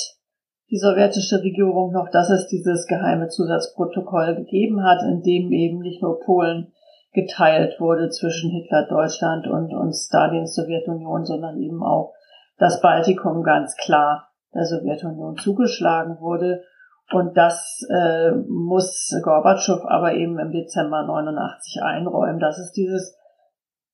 [0.71, 6.01] die sowjetische Regierung noch, dass es dieses geheime Zusatzprotokoll gegeben hat, in dem eben nicht
[6.01, 6.73] nur Polen
[7.13, 12.13] geteilt wurde zwischen Hitler Deutschland und, und Stalins Sowjetunion, sondern eben auch
[12.57, 16.63] das Baltikum ganz klar der Sowjetunion zugeschlagen wurde.
[17.11, 23.15] Und das äh, muss Gorbatschow aber eben im Dezember 89 einräumen, dass es dieses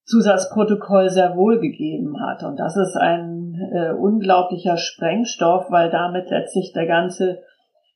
[0.04, 2.44] Zusatzprotokoll sehr wohl gegeben hat.
[2.44, 7.40] Und das ist ein äh, unglaublicher Sprengstoff, weil damit letztlich der ganze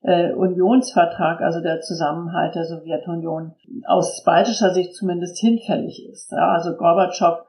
[0.02, 3.54] äh, Unionsvertrag, also der Zusammenhalt der Sowjetunion,
[3.86, 6.32] aus baltischer Sicht zumindest hinfällig ist.
[6.32, 7.44] Ja, also Gorbatschow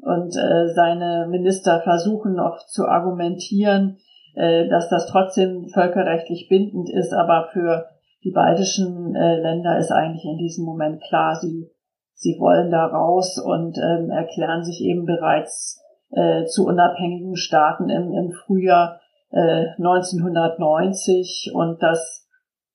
[0.00, 3.98] und äh, seine Minister versuchen noch zu argumentieren,
[4.34, 7.88] äh, dass das trotzdem völkerrechtlich bindend ist, aber für
[8.24, 11.70] die baltischen äh, Länder ist eigentlich in diesem Moment klar, sie,
[12.18, 18.12] sie wollen da raus und ähm, erklären sich eben bereits äh, zu unabhängigen Staaten im,
[18.12, 19.00] im Frühjahr
[19.30, 22.26] 1990 äh, und das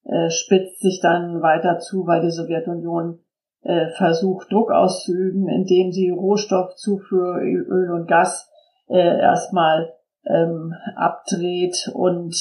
[0.05, 3.19] äh, spitzt sich dann weiter zu, weil die Sowjetunion
[3.63, 8.49] äh, versucht, Druck auszuüben, indem sie Rohstoffzufuhr, Öl und Gas
[8.89, 9.93] erstmal
[10.27, 12.35] ähm, abdreht und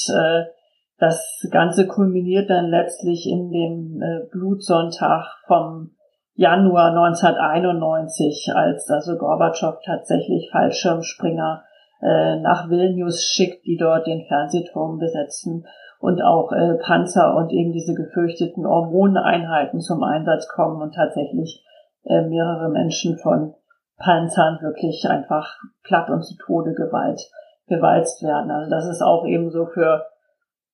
[0.99, 5.91] das Ganze kulminiert dann letztlich in dem Blutsonntag vom
[6.35, 11.63] Januar 1991, als also Gorbatschow tatsächlich Fallschirmspringer
[12.01, 15.65] äh, nach Vilnius schickt, die dort den Fernsehturm besetzen
[15.99, 21.63] und auch äh, Panzer und eben diese gefürchteten Hormoneinheiten zum Einsatz kommen und tatsächlich
[22.03, 23.53] äh, mehrere Menschen von
[23.97, 27.21] Panzern wirklich einfach platt und zu Tode gewalt,
[27.67, 28.49] gewalzt werden.
[28.49, 30.05] Also das ist auch eben so für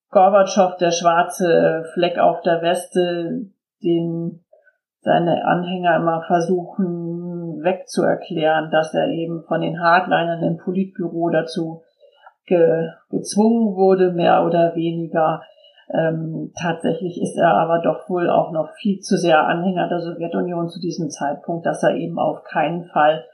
[0.09, 3.51] Gorbatschow der schwarze Fleck auf der Weste,
[3.83, 4.43] den
[5.01, 11.81] seine Anhänger immer versuchen wegzuerklären, dass er eben von den Hardlinern im Politbüro dazu
[12.45, 15.41] ge gezwungen wurde, mehr oder weniger.
[15.91, 20.69] Ähm, tatsächlich ist er aber doch wohl auch noch viel zu sehr Anhänger der Sowjetunion
[20.69, 23.25] zu diesem Zeitpunkt, dass er eben auf keinen Fall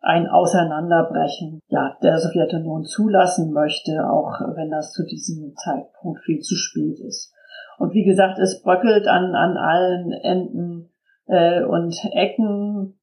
[0.00, 6.54] ein Auseinanderbrechen ja, der Sowjetunion zulassen möchte, auch wenn das zu diesem Zeitpunkt viel zu
[6.56, 7.32] spät ist.
[7.78, 10.90] Und wie gesagt, es bröckelt an, an allen Enden
[11.26, 12.98] äh, und Ecken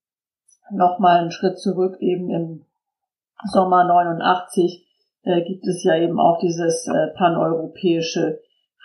[0.71, 2.65] nochmal einen Schritt zurück, eben im
[3.51, 4.87] Sommer 89
[5.23, 8.39] äh, gibt es ja eben auch dieses äh, paneuropäische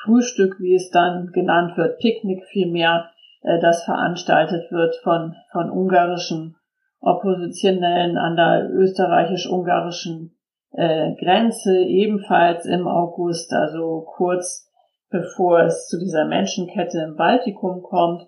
[0.05, 3.11] Frühstück, wie es dann genannt wird, Picknick vielmehr,
[3.43, 6.57] äh, das veranstaltet wird von, von ungarischen
[7.01, 10.37] Oppositionellen an der österreichisch-ungarischen
[10.73, 14.71] äh, Grenze, ebenfalls im August, also kurz
[15.11, 18.27] bevor es zu dieser Menschenkette im Baltikum kommt.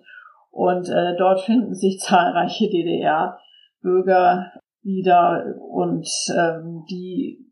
[0.51, 3.39] Und äh, dort finden sich zahlreiche DDR
[3.81, 7.45] Bürger wieder und ähm, die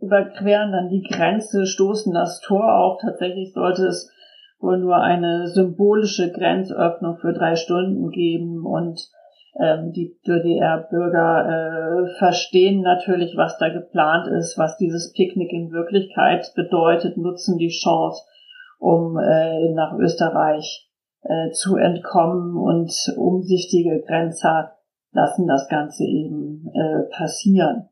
[0.00, 2.98] überqueren dann die Grenze, stoßen das Tor auf.
[3.00, 4.10] Tatsächlich sollte es
[4.58, 9.00] wohl nur eine symbolische Grenzöffnung für drei Stunden geben und
[9.58, 16.52] ähm, die DDR-Bürger äh, verstehen natürlich, was da geplant ist, was dieses Picknick in Wirklichkeit
[16.54, 18.22] bedeutet, nutzen die Chance,
[18.78, 20.89] um äh, nach Österreich
[21.22, 24.72] äh, zu entkommen und umsichtige Grenzer
[25.12, 27.88] lassen das Ganze eben äh, passieren.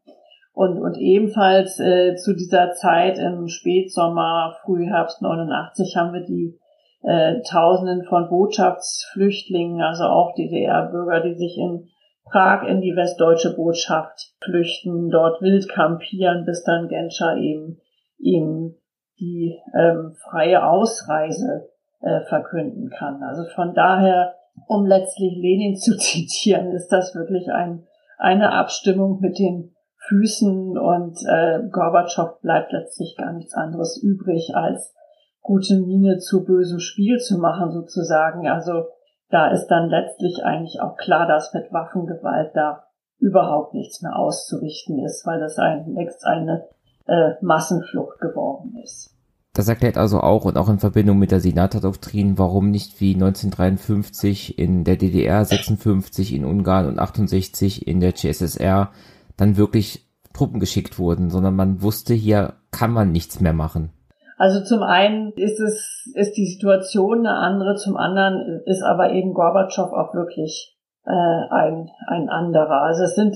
[0.53, 6.59] Und, und ebenfalls äh, zu dieser Zeit im Spätsommer, Frühherbst 89 haben wir die
[7.03, 11.88] äh, Tausenden von Botschaftsflüchtlingen, also auch DDR-Bürger, die sich in
[12.25, 17.81] Prag in die westdeutsche Botschaft flüchten, dort wild kampieren, bis dann Genscher eben
[18.19, 18.75] ihnen
[19.21, 21.69] die ähm, freie Ausreise
[22.00, 23.22] äh, verkünden kann.
[23.22, 24.34] Also von daher
[24.66, 27.87] um letztlich Lenin zu zitieren, ist das wirklich ein,
[28.18, 29.74] eine Abstimmung mit den
[30.08, 34.94] Füßen und äh, Gorbatschow bleibt letztlich gar nichts anderes übrig, als
[35.42, 38.48] gute Miene zu bösem Spiel zu machen sozusagen.
[38.48, 38.87] Also
[39.28, 42.84] da ist dann letztlich eigentlich auch klar, dass mit Waffengewalt da
[43.18, 46.68] überhaupt nichts mehr auszurichten ist, weil das ein, eine
[47.06, 49.17] äh, Massenflucht geworden ist.
[49.59, 54.57] Das erklärt also auch und auch in Verbindung mit der Sinatra-Doktrin, warum nicht wie 1953
[54.57, 58.92] in der DDR, 56 in Ungarn und 68 in der CSSR
[59.37, 63.90] dann wirklich Truppen geschickt wurden, sondern man wusste, hier kann man nichts mehr machen.
[64.37, 69.35] Also zum einen ist es, ist die Situation eine andere, zum anderen ist aber eben
[69.35, 72.83] Gorbatschow auch wirklich äh, ein, ein anderer.
[72.83, 73.35] Also es sind,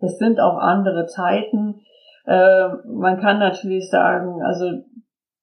[0.00, 1.82] es sind auch andere Zeiten.
[2.26, 4.82] Äh, man kann natürlich sagen, also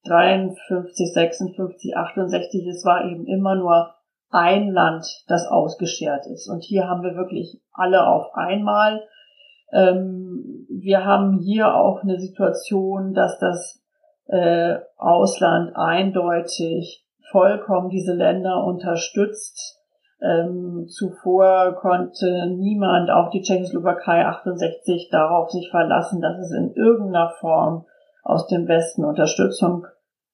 [0.06, 3.94] 53, 56, 68, es war eben immer nur
[4.32, 6.49] ein Land, das ausgeschert ist.
[6.49, 9.02] Und hier haben wir wirklich alle auf einmal.
[9.72, 13.84] Ähm, wir haben hier auch eine Situation, dass das
[14.28, 19.80] äh, Ausland eindeutig vollkommen diese Länder unterstützt.
[20.22, 27.32] Ähm, zuvor konnte niemand, auch die Tschechoslowakei 68, darauf sich verlassen, dass es in irgendeiner
[27.39, 27.86] Form
[28.32, 29.86] aus dem Westen Unterstützung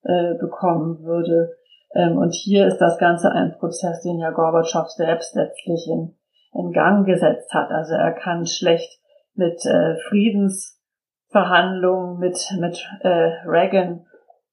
[0.03, 1.57] äh, bekommen würde.
[1.93, 6.15] Ähm, und hier ist das Ganze ein Prozess, den ja Gorbatschow selbst letztlich in,
[6.53, 7.71] in Gang gesetzt hat.
[7.71, 9.01] Also er kann schlecht
[9.33, 14.05] mit äh, Friedensverhandlungen mit, mit äh, Reagan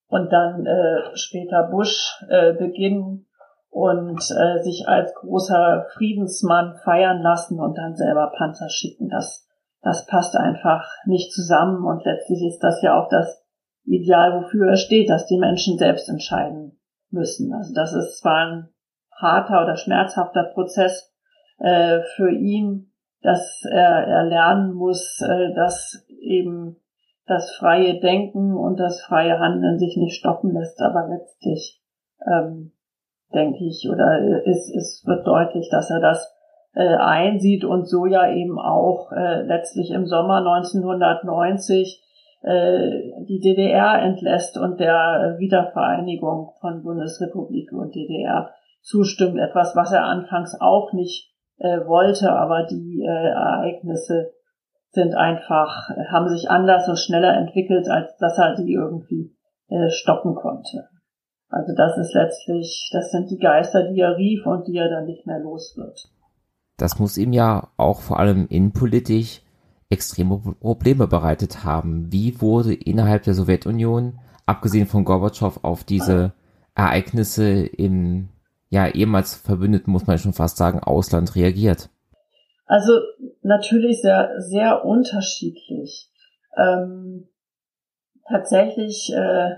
[0.08, 3.26] und dann äh, später Bush äh, beginnen
[3.70, 9.08] und äh, sich als großer Friedensmann feiern lassen und dann selber Panzer schicken.
[9.08, 9.48] Das,
[9.84, 13.44] das passt einfach nicht zusammen und letztlich ist das ja auch das
[13.84, 16.80] Ideal, wofür er steht, dass die Menschen selbst entscheiden
[17.10, 17.52] müssen.
[17.52, 18.68] Also das ist zwar ein
[19.12, 21.14] harter oder schmerzhafter Prozess
[21.58, 26.76] äh, für ihn, dass er, er lernen muss, äh, dass eben
[27.26, 31.82] das freie Denken und das freie Handeln sich nicht stoppen lässt, aber letztlich
[32.26, 32.72] ähm,
[33.34, 36.33] denke ich, oder es, es wird deutlich, dass er das
[36.74, 42.02] äh, einsieht und so ja eben auch äh, letztlich im Sommer 1990
[42.42, 42.90] äh,
[43.28, 48.50] die DDR entlässt und der Wiedervereinigung von Bundesrepublik und DDR
[48.82, 49.38] zustimmt.
[49.38, 54.32] Etwas, was er anfangs auch nicht äh, wollte, aber die äh, Ereignisse
[54.90, 59.34] sind einfach, haben sich anders und schneller entwickelt, als dass er die irgendwie
[59.68, 60.88] äh, stoppen konnte.
[61.48, 65.06] Also das ist letztlich, das sind die Geister, die er rief und die er dann
[65.06, 65.98] nicht mehr los wird.
[66.76, 69.42] Das muss ihm ja auch vor allem innenpolitisch
[69.90, 72.10] extreme Probleme bereitet haben.
[72.12, 76.32] Wie wurde innerhalb der Sowjetunion, abgesehen von Gorbatschow, auf diese
[76.74, 78.28] Ereignisse im
[78.70, 81.90] ja ehemals Verbündeten, muss man schon fast sagen, Ausland reagiert?
[82.66, 82.92] Also
[83.42, 86.10] natürlich sehr, sehr unterschiedlich.
[86.56, 87.28] Ähm,
[88.28, 89.56] tatsächlich äh,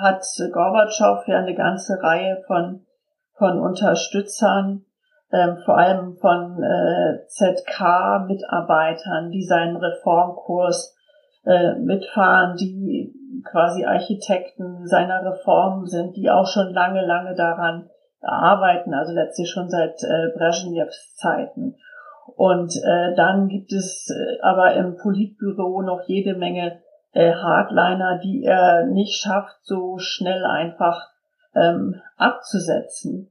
[0.00, 2.86] hat Gorbatschow ja eine ganze Reihe von,
[3.34, 4.86] von Unterstützern,
[5.32, 10.96] ähm, vor allem von äh, ZK-Mitarbeitern, die seinen Reformkurs
[11.44, 13.14] äh, mitfahren, die
[13.50, 17.88] quasi Architekten seiner Reformen sind, die auch schon lange, lange daran
[18.20, 21.76] arbeiten, also letztlich schon seit äh, Brezhnevs Zeiten.
[22.36, 26.80] Und äh, dann gibt es äh, aber im Politbüro noch jede Menge
[27.12, 31.08] äh, Hardliner, die er nicht schafft, so schnell einfach
[31.54, 33.30] ähm, abzusetzen.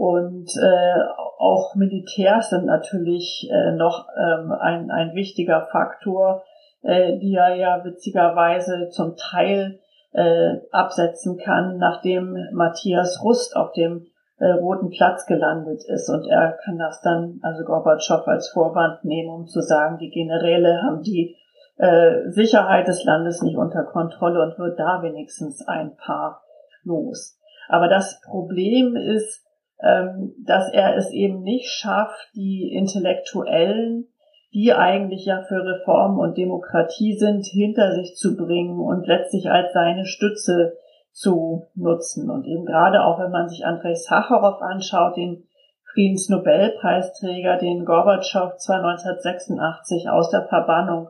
[0.00, 1.02] Und äh,
[1.38, 6.42] auch Militärs sind natürlich äh, noch ähm, ein, ein wichtiger Faktor,
[6.80, 9.78] äh, die er ja witzigerweise zum Teil
[10.12, 14.06] äh, absetzen kann, nachdem Matthias Rust auf dem
[14.38, 16.08] äh, Roten Platz gelandet ist.
[16.08, 20.80] Und er kann das dann, also Gorbatschow, als Vorwand nehmen, um zu sagen, die Generäle
[20.82, 21.36] haben die
[21.76, 26.40] äh, Sicherheit des Landes nicht unter Kontrolle und wird da wenigstens ein paar
[26.84, 27.38] los.
[27.68, 29.44] Aber das Problem ist,
[29.82, 34.08] dass er es eben nicht schafft, die Intellektuellen,
[34.52, 39.72] die eigentlich ja für Reform und Demokratie sind, hinter sich zu bringen und letztlich als
[39.72, 40.74] seine Stütze
[41.12, 42.30] zu nutzen.
[42.30, 45.44] Und eben gerade auch, wenn man sich Andrei Sacharow anschaut, den
[45.92, 51.08] Friedensnobelpreisträger, den Gorbatschow zwar 1986 aus der Verbannung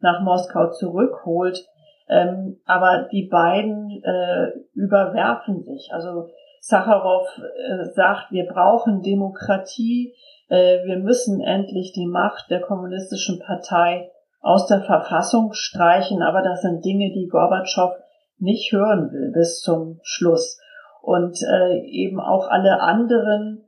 [0.00, 1.64] nach Moskau zurückholt,
[2.08, 5.90] ähm, aber die beiden äh, überwerfen sich.
[5.92, 6.28] Also
[6.68, 10.14] Sacharow äh, sagt, wir brauchen Demokratie,
[10.48, 14.10] äh, wir müssen endlich die Macht der kommunistischen Partei
[14.40, 17.92] aus der Verfassung streichen, aber das sind Dinge, die Gorbatschow
[18.38, 20.60] nicht hören will bis zum Schluss.
[21.02, 23.64] Und äh, eben auch alle anderen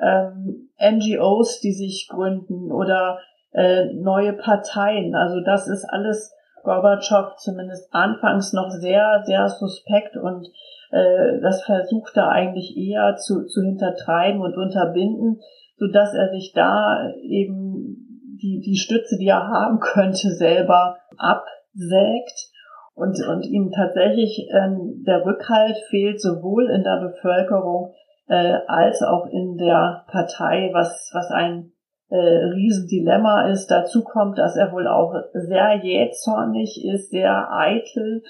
[0.00, 3.20] ähm, NGOs, die sich gründen oder
[3.52, 5.14] äh, neue Parteien.
[5.14, 6.34] Also das ist alles
[6.64, 10.48] Gorbatschow zumindest anfangs noch sehr, sehr suspekt und
[10.90, 15.40] äh, das versucht er eigentlich eher zu, zu hintertreiben und unterbinden,
[15.76, 22.50] so dass er sich da eben die, die Stütze, die er haben könnte, selber absägt
[22.94, 27.94] und, und ihm tatsächlich ähm, der Rückhalt fehlt, sowohl in der Bevölkerung
[28.28, 31.72] äh, als auch in der Partei, was, was ein
[32.10, 33.68] äh, Riesendilemma ist.
[33.68, 38.22] Dazu kommt, dass er wohl auch sehr jähzornig ist, sehr eitel,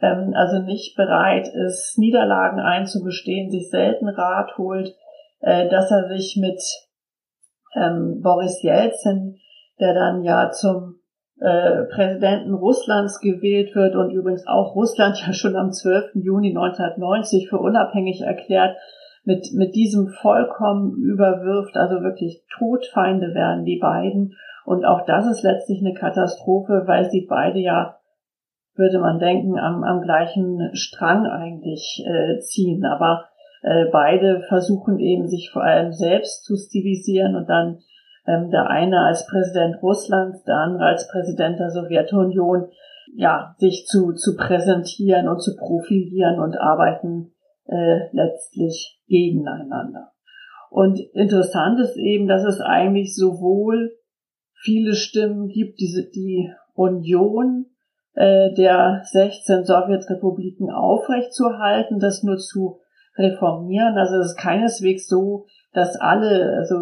[0.00, 4.94] ähm, also nicht bereit ist, Niederlagen einzugestehen, sich selten Rat holt,
[5.40, 6.60] äh, dass er sich mit
[7.74, 9.38] ähm, Boris Jelzin,
[9.80, 11.00] der dann ja zum
[11.40, 16.12] äh, Präsidenten Russlands gewählt wird und übrigens auch Russland ja schon am 12.
[16.14, 18.76] Juni 1990 für unabhängig erklärt,
[19.24, 24.36] mit, mit diesem vollkommen überwirft, also wirklich Todfeinde werden die beiden.
[24.64, 27.95] Und auch das ist letztlich eine Katastrophe, weil sie beide ja,
[28.76, 32.84] würde man denken, am, am gleichen Strang eigentlich äh, ziehen.
[32.84, 33.24] Aber
[33.62, 37.78] äh, beide versuchen eben sich vor allem selbst zu stilisieren und dann
[38.26, 42.68] ähm, der eine als Präsident Russlands, der andere als Präsident der Sowjetunion,
[43.14, 47.32] ja, sich zu, zu präsentieren und zu profilieren und arbeiten
[47.66, 50.12] äh, letztlich gegeneinander.
[50.70, 53.92] Und interessant ist eben, dass es eigentlich sowohl
[54.54, 57.66] viele Stimmen gibt, diese, die Union
[58.16, 62.80] äh, der 16 Sowjetrepubliken aufrechtzuerhalten, das nur zu
[63.18, 63.98] reformieren.
[63.98, 65.44] Also es ist keineswegs so,
[65.74, 66.76] dass alle, also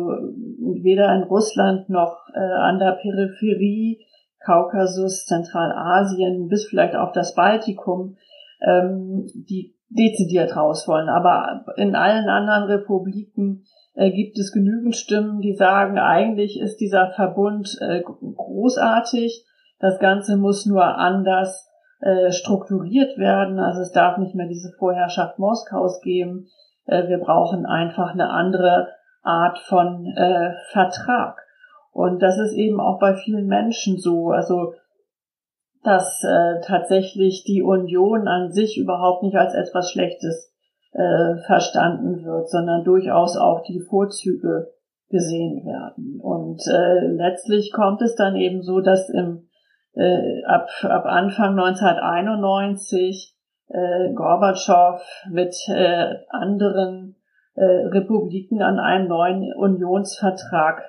[0.80, 3.98] weder in Russland noch äh, an der Peripherie,
[4.44, 8.16] Kaukasus, Zentralasien bis vielleicht auch das Baltikum,
[8.64, 11.08] ähm, die dezidiert raus wollen.
[11.08, 13.64] Aber in allen anderen Republiken
[13.94, 17.76] äh, gibt es genügend Stimmen, die sagen, eigentlich ist dieser Verbund
[18.36, 19.44] großartig.
[19.78, 21.70] Das Ganze muss nur anders
[22.00, 23.58] äh, strukturiert werden.
[23.58, 26.46] Also es darf nicht mehr diese Vorherrschaft Moskaus geben.
[26.86, 28.88] Äh, wir brauchen einfach eine andere
[29.22, 31.40] Art von äh, Vertrag.
[31.92, 34.30] Und das ist eben auch bei vielen Menschen so.
[34.30, 34.74] Also
[35.84, 40.50] dass äh, tatsächlich die Union an sich überhaupt nicht als etwas Schlechtes
[40.92, 44.72] äh, verstanden wird, sondern durchaus auch die Vorzüge
[45.10, 46.20] gesehen werden.
[46.20, 49.46] Und äh, letztlich kommt es dann eben so, dass im,
[49.94, 53.34] äh, ab, ab Anfang 1991
[53.68, 57.16] äh, Gorbatschow mit äh, anderen
[57.54, 60.82] äh, Republiken an einem neuen Unionsvertrag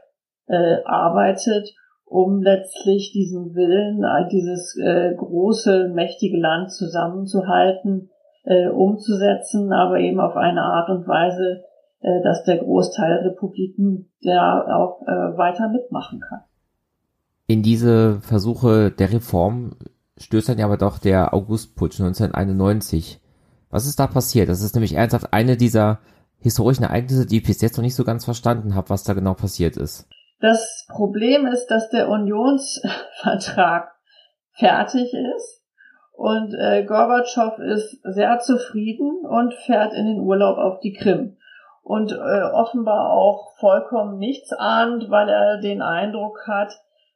[0.47, 1.73] äh, arbeitet,
[2.05, 8.09] um letztlich diesen Willen, dieses äh, große, mächtige Land zusammenzuhalten,
[8.43, 11.63] äh, umzusetzen, aber eben auf eine Art und Weise,
[12.01, 16.41] äh, dass der Großteil der Republiken da auch äh, weiter mitmachen kann.
[17.47, 19.75] In diese Versuche der Reform
[20.17, 23.19] stößt dann ja aber doch der Augustputsch 1991.
[23.69, 24.49] Was ist da passiert?
[24.49, 25.99] Das ist nämlich ernsthaft eine dieser
[26.39, 29.33] historischen Ereignisse, die ich bis jetzt noch nicht so ganz verstanden habe, was da genau
[29.33, 30.07] passiert ist.
[30.39, 33.91] Das Problem ist, dass der Unionsvertrag
[34.51, 35.63] fertig ist
[36.13, 41.37] und äh, Gorbatschow ist sehr zufrieden und fährt in den Urlaub auf die Krim.
[41.83, 46.73] Und äh, offenbar auch vollkommen nichts ahnt, weil er den Eindruck hat,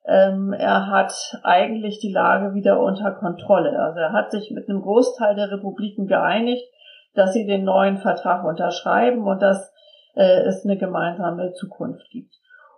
[0.09, 3.79] ähm, er hat eigentlich die Lage wieder unter Kontrolle.
[3.79, 6.65] Also er hat sich mit einem Großteil der Republiken geeinigt,
[7.13, 9.71] dass sie den neuen Vertrag unterschreiben und dass
[10.15, 12.33] äh, es eine gemeinsame Zukunft gibt.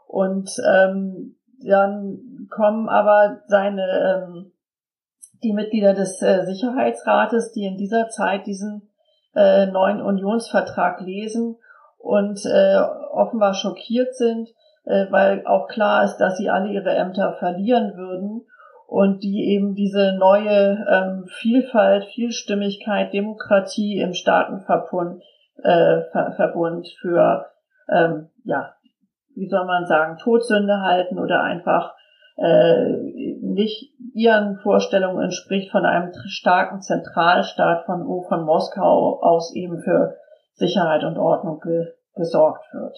[0.07, 4.51] Und ähm, dann kommen aber seine ähm,
[5.41, 8.89] die Mitglieder des äh, Sicherheitsrates, die in dieser Zeit diesen
[9.35, 11.57] äh, neuen Unionsvertrag lesen
[11.97, 12.77] und äh,
[13.11, 14.49] offenbar schockiert sind,
[14.83, 18.45] weil auch klar ist, dass sie alle ihre Ämter verlieren würden
[18.87, 25.21] und die eben diese neue ähm, Vielfalt, Vielstimmigkeit, Demokratie im Staatenverbund
[25.63, 27.45] äh, Ver Verbund für
[27.89, 28.73] ähm, ja,
[29.35, 31.93] wie soll man sagen, Todsünde halten oder einfach
[32.37, 32.97] äh,
[33.41, 40.15] nicht ihren Vorstellungen entspricht von einem starken Zentralstaat von, von Moskau aus eben für
[40.53, 42.97] Sicherheit und Ordnung ge, gesorgt wird.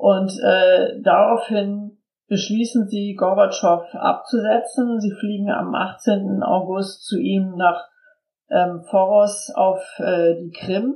[0.00, 4.98] Und äh, daraufhin beschließen sie, Gorbatschow abzusetzen.
[4.98, 6.42] Sie fliegen am 18.
[6.42, 7.86] August zu ihm nach
[8.48, 10.94] ähm, Foros auf äh, die Krim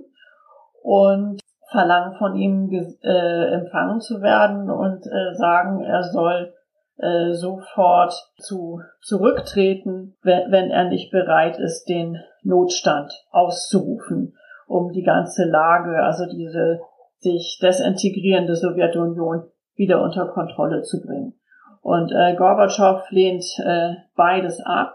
[0.82, 1.38] und
[1.70, 2.70] verlangen von ihm
[3.02, 6.54] äh, empfangen zu werden und äh, sagen, er soll
[6.96, 14.34] äh, sofort zu zurücktreten, wenn, wenn er nicht bereit ist, den Notstand auszurufen,
[14.66, 16.80] um die ganze Lage, also diese
[17.24, 19.42] sich desintegrierende Sowjetunion
[19.74, 21.34] wieder unter Kontrolle zu bringen.
[21.82, 24.94] Und äh, Gorbatschow lehnt äh, beides ab.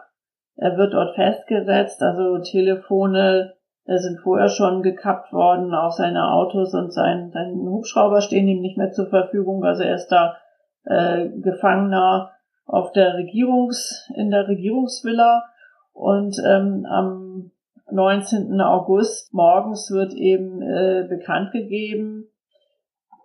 [0.55, 3.53] Er wird dort festgesetzt, also Telefone
[3.97, 8.77] sind vorher schon gekappt worden, auch seine Autos und sein, sein Hubschrauber stehen ihm nicht
[8.77, 10.37] mehr zur Verfügung, also er ist da
[10.85, 12.31] äh, Gefangener
[12.65, 15.43] auf der Regierungs, in der Regierungsvilla
[15.91, 17.51] und ähm, am
[17.91, 18.59] 19.
[18.61, 22.29] August morgens wird eben äh, bekannt gegeben,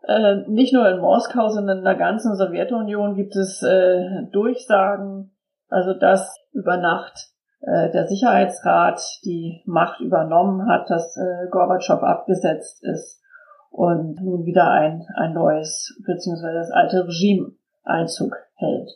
[0.06, 5.32] äh, nicht nur in Moskau, sondern in der ganzen Sowjetunion gibt es äh, Durchsagen,
[5.68, 12.84] also dass über Nacht äh, der Sicherheitsrat die Macht übernommen hat, dass äh, Gorbatschow abgesetzt
[12.84, 13.22] ist
[13.70, 17.52] und nun wieder ein, ein neues beziehungsweise das alte Regime
[17.82, 18.90] Einzug hält.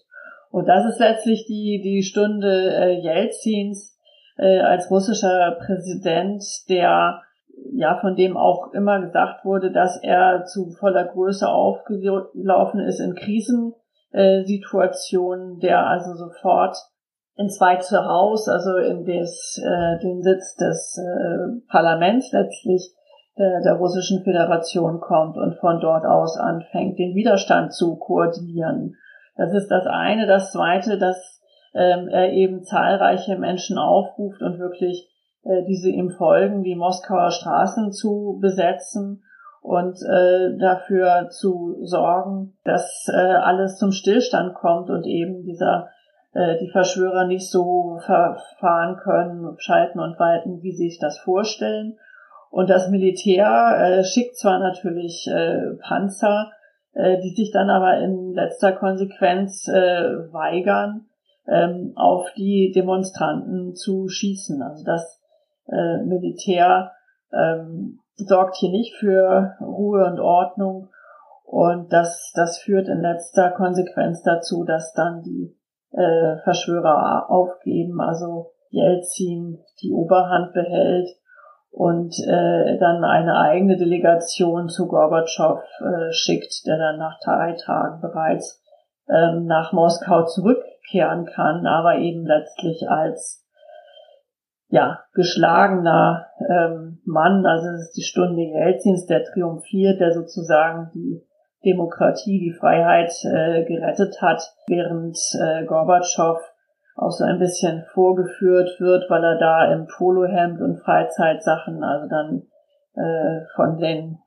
[0.50, 3.97] Und das ist letztlich die, die Stunde äh, Jelzins
[4.38, 7.20] äh, als russischer Präsident, der
[7.72, 13.14] ja von dem auch immer gesagt wurde, dass er zu voller Größe aufgelaufen ist in
[13.14, 16.76] Krisensituationen, der also sofort
[17.36, 22.92] ins Weiße Haus, also in des, äh, den Sitz des äh, Parlaments letztlich
[23.36, 28.96] äh, der Russischen Föderation kommt und von dort aus anfängt, den Widerstand zu koordinieren.
[29.36, 30.26] Das ist das eine.
[30.26, 31.37] Das zweite, dass
[31.74, 35.08] ähm, er eben zahlreiche Menschen aufruft und wirklich
[35.48, 39.22] äh, diese ihm folgen, die Moskauer Straßen zu besetzen
[39.62, 45.90] und äh, dafür zu sorgen, dass äh, alles zum Stillstand kommt und eben dieser
[46.60, 51.96] die Verschwörer nicht so verfahren können, schalten und walten, wie sie sich das vorstellen.
[52.50, 55.28] Und das Militär schickt zwar natürlich
[55.80, 56.52] Panzer,
[56.94, 61.07] die sich dann aber in letzter Konsequenz weigern,
[61.50, 64.62] ähm, auf die Demonstranten zu schießen.
[64.62, 65.20] Also das
[65.66, 66.92] äh, Militär
[67.32, 70.88] ähm, sorgt hier nicht für Ruhe und Ordnung
[71.44, 75.56] und das, das führt in letzter Konsequenz dazu, dass dann die
[75.92, 81.08] äh, Verschwörer aufgeben, also Jelzin die Oberhand behält
[81.70, 88.00] und äh, dann eine eigene Delegation zu Gorbatschow äh, schickt, der dann nach drei Tagen
[88.02, 88.62] bereits
[89.08, 90.26] ähm, nach Moskau
[90.88, 93.44] zurückkehren kann, aber eben letztlich als
[94.70, 101.22] ja geschlagener ähm, Mann, also es ist die Stunde Jelzins, der triumphiert, der sozusagen die
[101.64, 106.38] Demokratie, die Freiheit äh, gerettet hat, während äh, Gorbatschow
[106.96, 112.42] auch so ein bisschen vorgeführt wird, weil er da im Polohemd und Freizeitsachen, also dann
[112.94, 114.18] äh, von den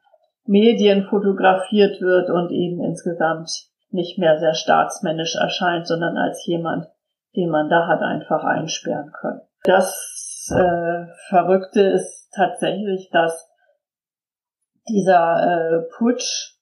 [0.45, 6.88] Medien fotografiert wird und eben insgesamt nicht mehr sehr staatsmännisch erscheint, sondern als jemand,
[7.36, 9.42] den man da hat einfach einsperren können.
[9.64, 13.50] Das äh, Verrückte ist tatsächlich, dass
[14.88, 16.56] dieser äh, Putsch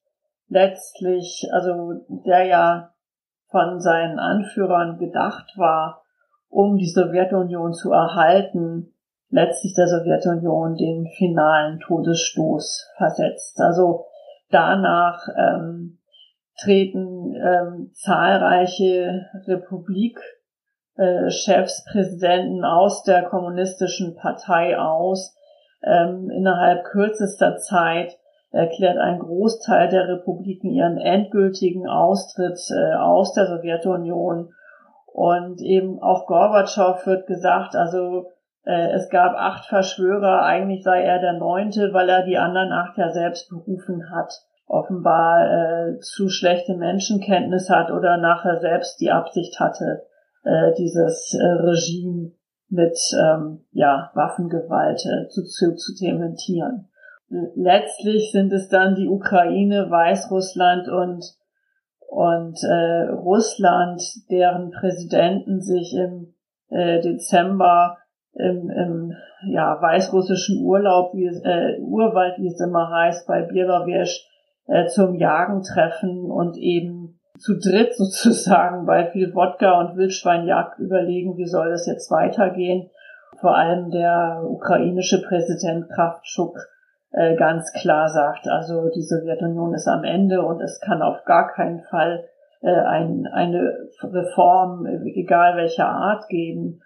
[0.48, 1.94] letztlich, also
[2.26, 2.94] der ja
[3.50, 6.04] von seinen Anführern gedacht war,
[6.50, 8.94] um die Sowjetunion zu erhalten,
[9.30, 13.62] letztlich der Sowjetunion den finalen Todesstoß versetzt.
[13.62, 14.06] Also
[14.50, 15.99] danach ähm,
[16.64, 20.26] treten ähm, zahlreiche Republikchefs,
[20.98, 25.36] äh, Präsidenten aus der kommunistischen Partei aus.
[25.82, 28.18] Ähm, innerhalb kürzester Zeit
[28.52, 34.54] erklärt ein Großteil der Republiken ihren endgültigen Austritt äh, aus der Sowjetunion.
[35.06, 38.28] Und eben auch Gorbatschow wird gesagt, also
[38.64, 42.98] äh, es gab acht Verschwörer, eigentlich sei er der neunte, weil er die anderen acht
[42.98, 44.34] ja selbst berufen hat.
[44.70, 50.04] Offenbar äh, zu schlechte Menschenkenntnis hat oder nachher selbst die Absicht hatte,
[50.44, 52.34] äh, dieses äh, Regime
[52.70, 56.88] mit ähm, ja, Waffengewalt äh, zu, zu, zu dementieren.
[57.56, 61.24] Letztlich sind es dann die Ukraine, Weißrussland und
[62.08, 64.02] und äh, Russland,
[64.32, 66.34] deren Präsidenten sich im
[66.70, 67.98] äh, Dezember
[68.34, 69.14] im, im
[69.48, 74.28] ja, weißrussischen Urlaub, wie es, äh, Urwald, wie es immer heißt, bei Bielowiesch
[74.70, 81.38] äh, zum Jagen treffen und eben zu dritt sozusagen bei viel Wodka und Wildschweinjagd überlegen,
[81.38, 82.90] wie soll das jetzt weitergehen.
[83.40, 86.58] Vor allem der ukrainische Präsident Kraftschuk
[87.12, 91.52] äh, ganz klar sagt, also die Sowjetunion ist am Ende und es kann auf gar
[91.54, 92.26] keinen Fall
[92.62, 96.82] äh, ein, eine Reform, egal welcher Art, geben.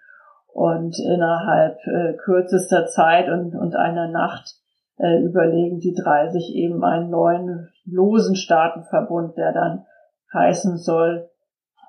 [0.52, 4.54] Und innerhalb äh, kürzester Zeit und, und einer Nacht
[4.98, 9.86] äh, überlegen die drei sich eben einen neuen losen Staatenverbund, der dann
[10.32, 11.28] heißen soll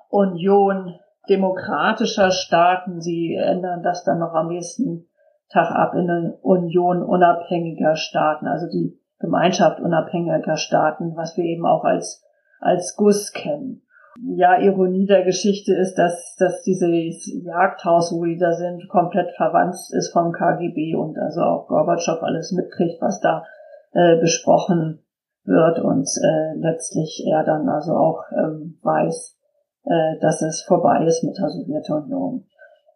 [0.08, 0.94] Union
[1.28, 3.00] demokratischer Staaten.
[3.00, 5.08] Sie ändern das dann noch am nächsten
[5.48, 11.66] Tag ab in eine Union unabhängiger Staaten, also die Gemeinschaft unabhängiger Staaten, was wir eben
[11.66, 12.24] auch als,
[12.60, 13.85] als GUS kennen.
[14.22, 19.76] Ja, Ironie der Geschichte ist, dass, dass dieses Jagdhaus, wo die da sind, komplett verwandt
[19.92, 23.44] ist vom KGB und also auch Gorbatschow alles mitkriegt, was da
[23.92, 25.00] äh, besprochen
[25.44, 29.38] wird und äh, letztlich er dann also auch ähm, weiß,
[29.84, 32.46] äh, dass es vorbei ist mit der Sowjetunion.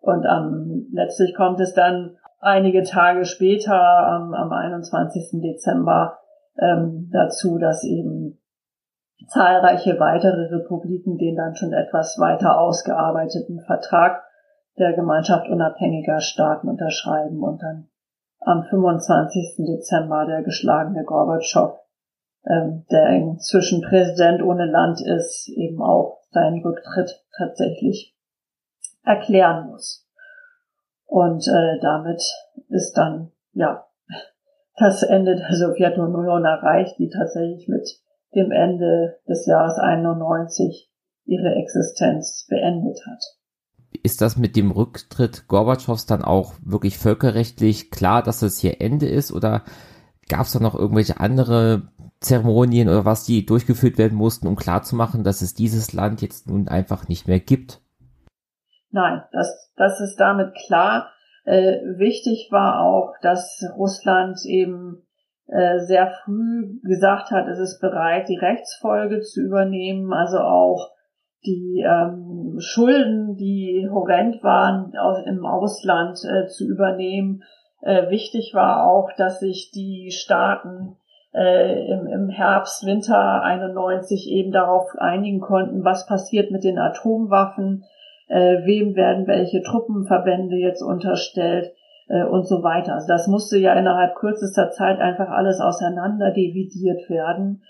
[0.01, 5.41] Und ähm, letztlich kommt es dann einige Tage später, am, am 21.
[5.43, 6.19] Dezember,
[6.59, 8.39] ähm, dazu, dass eben
[9.29, 14.23] zahlreiche weitere Republiken den dann schon etwas weiter ausgearbeiteten Vertrag
[14.79, 17.89] der Gemeinschaft unabhängiger Staaten unterschreiben und dann
[18.41, 19.67] am 25.
[19.67, 21.79] Dezember der geschlagene Gorbatschow,
[22.47, 28.17] ähm, der inzwischen Präsident ohne Land ist, eben auch seinen Rücktritt tatsächlich
[29.05, 30.09] erklären muss.
[31.07, 32.23] Und äh, damit
[32.69, 33.87] ist dann ja
[34.77, 38.01] das Ende der Sowjetunion erreicht, die tatsächlich mit
[38.35, 40.91] dem Ende des Jahres 91
[41.25, 43.23] ihre Existenz beendet hat.
[44.03, 49.09] Ist das mit dem Rücktritt Gorbatschows dann auch wirklich völkerrechtlich klar, dass es hier Ende
[49.09, 49.33] ist?
[49.33, 49.65] Oder
[50.29, 55.25] gab es da noch irgendwelche andere Zeremonien oder was, die durchgeführt werden mussten, um klarzumachen,
[55.25, 57.81] dass es dieses Land jetzt nun einfach nicht mehr gibt?
[58.91, 61.11] Nein, das, das ist damit klar.
[61.45, 65.07] Äh, wichtig war auch, dass Russland eben
[65.79, 70.93] sehr früh gesagt hat, es ist bereit, die Rechtsfolge zu übernehmen, also auch
[71.45, 77.43] die ähm, Schulden, die horrend waren, aus, im Ausland äh, zu übernehmen.
[77.83, 80.97] Äh, wichtig war auch, dass sich die Staaten
[81.33, 87.85] äh, im, im Herbst, Winter 91 eben darauf einigen konnten, was passiert mit den Atomwaffen,
[88.29, 91.73] äh, wem werden welche Truppenverbände jetzt unterstellt
[92.11, 92.95] äh, und so weiter.
[92.95, 97.63] Also das musste ja innerhalb kürzester Zeit einfach alles auseinander dividiert werden.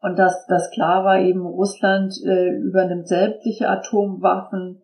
[0.00, 4.82] Und dass das klar war, eben Russland äh, übernimmt sämtliche Atomwaffen,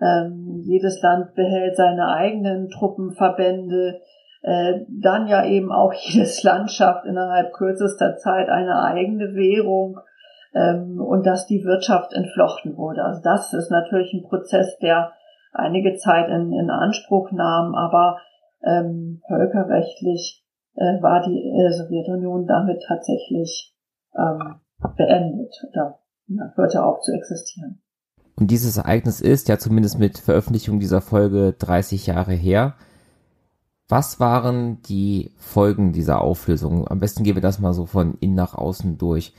[0.00, 4.00] ähm, jedes Land behält seine eigenen Truppenverbände,
[4.42, 9.98] äh, dann ja eben auch jedes Land schafft innerhalb kürzester Zeit eine eigene Währung
[10.54, 13.04] ähm, und dass die Wirtschaft entflochten wurde.
[13.04, 15.12] Also das ist natürlich ein Prozess, der
[15.52, 18.18] einige Zeit in, in Anspruch nahm, aber
[18.64, 20.44] ähm, völkerrechtlich
[20.74, 23.74] äh, war die äh, Sowjetunion damit tatsächlich
[24.16, 24.60] ähm,
[24.96, 25.98] beendet oder
[26.28, 27.80] ja, hörte auf zu existieren.
[28.36, 32.74] Und dieses Ereignis ist ja zumindest mit Veröffentlichung dieser Folge 30 Jahre her.
[33.88, 36.86] Was waren die Folgen dieser Auflösung?
[36.86, 39.32] Am besten gehen wir das mal so von innen nach außen durch.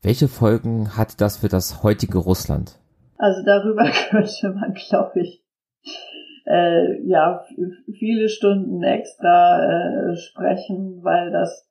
[0.00, 2.78] Welche Folgen hat das für das heutige Russland?
[3.18, 5.44] Also darüber könnte man, glaube ich,
[6.48, 7.44] äh, ja
[7.98, 11.68] viele Stunden extra äh, sprechen, weil das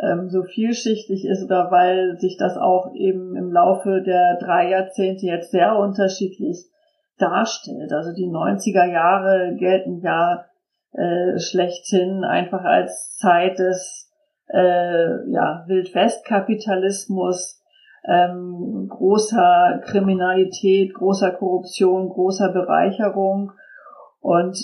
[0.00, 5.26] ähm, so vielschichtig ist oder weil sich das auch eben im Laufe der drei Jahrzehnte
[5.26, 6.66] jetzt sehr unterschiedlich
[7.18, 7.92] darstellt.
[7.92, 10.46] Also die 90er Jahre gelten ja
[10.92, 14.10] äh, schlechthin einfach als Zeit des
[14.48, 17.62] äh, ja, Wildwestkapitalismus,
[18.04, 23.52] ähm, großer Kriminalität, großer Korruption, großer Bereicherung.
[24.22, 24.56] Und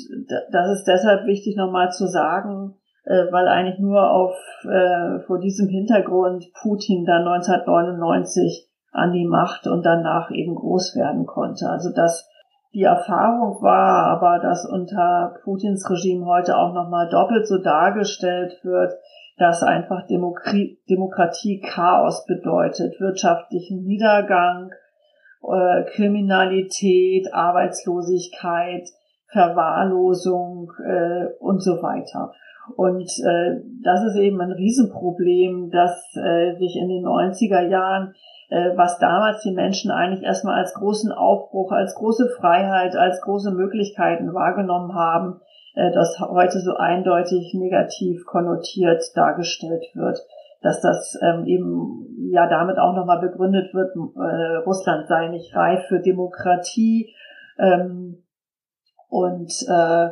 [0.52, 4.34] das ist deshalb wichtig nochmal zu sagen, äh, weil eigentlich nur auf
[4.64, 11.26] äh, vor diesem Hintergrund Putin dann 1999 an die Macht und danach eben groß werden
[11.26, 11.68] konnte.
[11.68, 12.30] Also dass
[12.72, 18.92] die Erfahrung war, aber dass unter Putins Regime heute auch nochmal doppelt so dargestellt wird,
[19.38, 24.70] dass einfach Demokratie, Demokratie Chaos bedeutet, wirtschaftlichen Niedergang,
[25.42, 28.88] äh, Kriminalität, Arbeitslosigkeit,
[29.28, 32.32] Verwahrlosung äh, und so weiter.
[32.76, 38.14] Und äh, das ist eben ein Riesenproblem, das äh, sich in den 90er Jahren,
[38.50, 43.52] äh, was damals die Menschen eigentlich erstmal als großen Aufbruch, als große Freiheit, als große
[43.52, 45.40] Möglichkeiten wahrgenommen haben,
[45.74, 50.18] äh, das heute so eindeutig negativ konnotiert dargestellt wird
[50.60, 55.86] dass das ähm, eben ja damit auch nochmal begründet wird, äh, Russland sei nicht reif
[55.86, 57.14] für Demokratie
[57.58, 58.24] ähm,
[59.08, 60.10] und äh,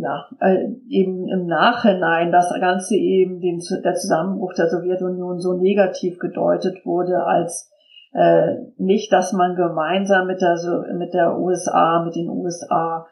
[0.00, 6.18] ja, äh, eben im Nachhinein das Ganze eben den, der Zusammenbruch der Sowjetunion so negativ
[6.18, 7.72] gedeutet wurde als
[8.12, 10.56] äh, nicht, dass man gemeinsam mit der,
[10.94, 13.06] mit der USA, mit den USA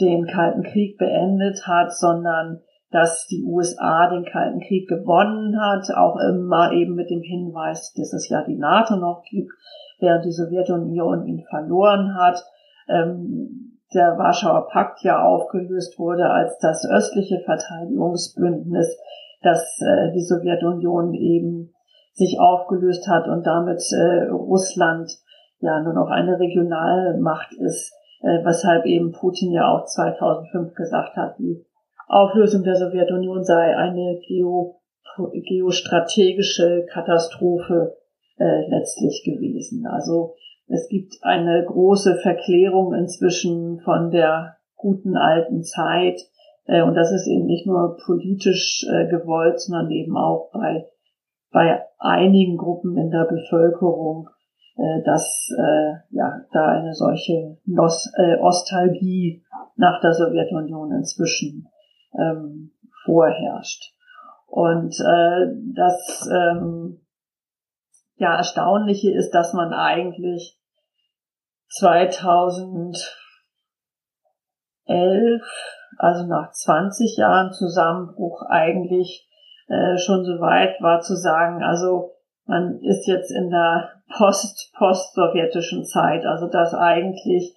[0.00, 2.60] den Kalten Krieg beendet hat, sondern
[2.90, 8.12] dass die USA den Kalten Krieg gewonnen hat, auch immer eben mit dem Hinweis, dass
[8.12, 9.52] es ja die NATO noch gibt,
[10.00, 12.42] während die Sowjetunion ihn verloren hat.
[12.88, 18.98] Ähm, der Warschauer Pakt ja aufgelöst wurde als das östliche Verteidigungsbündnis,
[19.42, 21.74] dass äh, die Sowjetunion eben
[22.12, 25.10] sich aufgelöst hat und damit äh, Russland
[25.60, 31.38] ja nur noch eine Regionalmacht ist, äh, weshalb eben Putin ja auch 2005 gesagt hat,
[31.38, 31.64] die
[32.08, 34.80] Auflösung der Sowjetunion sei eine geo,
[35.16, 37.96] geostrategische Katastrophe
[38.38, 39.86] äh, letztlich gewesen.
[39.86, 40.34] Also
[40.70, 46.20] es gibt eine große Verklärung inzwischen von der guten alten Zeit.
[46.66, 50.86] Äh, und das ist eben nicht nur politisch äh, gewollt, sondern eben auch bei,
[51.50, 54.28] bei einigen Gruppen in der Bevölkerung,
[54.76, 55.48] äh, dass
[56.10, 59.42] ja da eine solche Nostalgie
[59.76, 61.68] nach der Sowjetunion inzwischen
[62.18, 62.70] ähm,
[63.04, 63.92] vorherrscht.
[64.46, 67.00] Und das ähm,
[68.16, 70.59] ja, Erstaunliche ist, dass man eigentlich
[71.70, 73.00] 2011,
[75.98, 79.28] also nach 20 Jahren Zusammenbruch eigentlich
[79.68, 82.10] äh, schon so weit war zu sagen, also
[82.46, 87.54] man ist jetzt in der post-post-sowjetischen Zeit, also dass eigentlich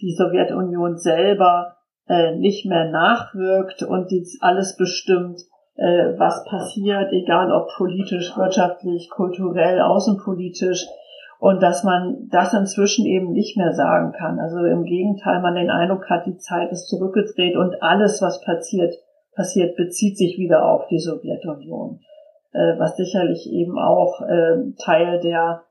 [0.00, 5.40] die Sowjetunion selber äh, nicht mehr nachwirkt und die alles bestimmt,
[5.76, 10.86] äh, was passiert, egal ob politisch, wirtschaftlich, kulturell, außenpolitisch,
[11.38, 14.38] und dass man das inzwischen eben nicht mehr sagen kann.
[14.38, 18.94] Also im Gegenteil, man den Eindruck hat, die Zeit ist zurückgedreht und alles, was passiert,
[19.34, 22.00] passiert, bezieht sich wieder auf die Sowjetunion,
[22.52, 25.62] äh, was sicherlich eben auch äh, Teil der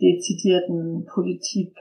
[0.00, 1.76] dezidierten Politik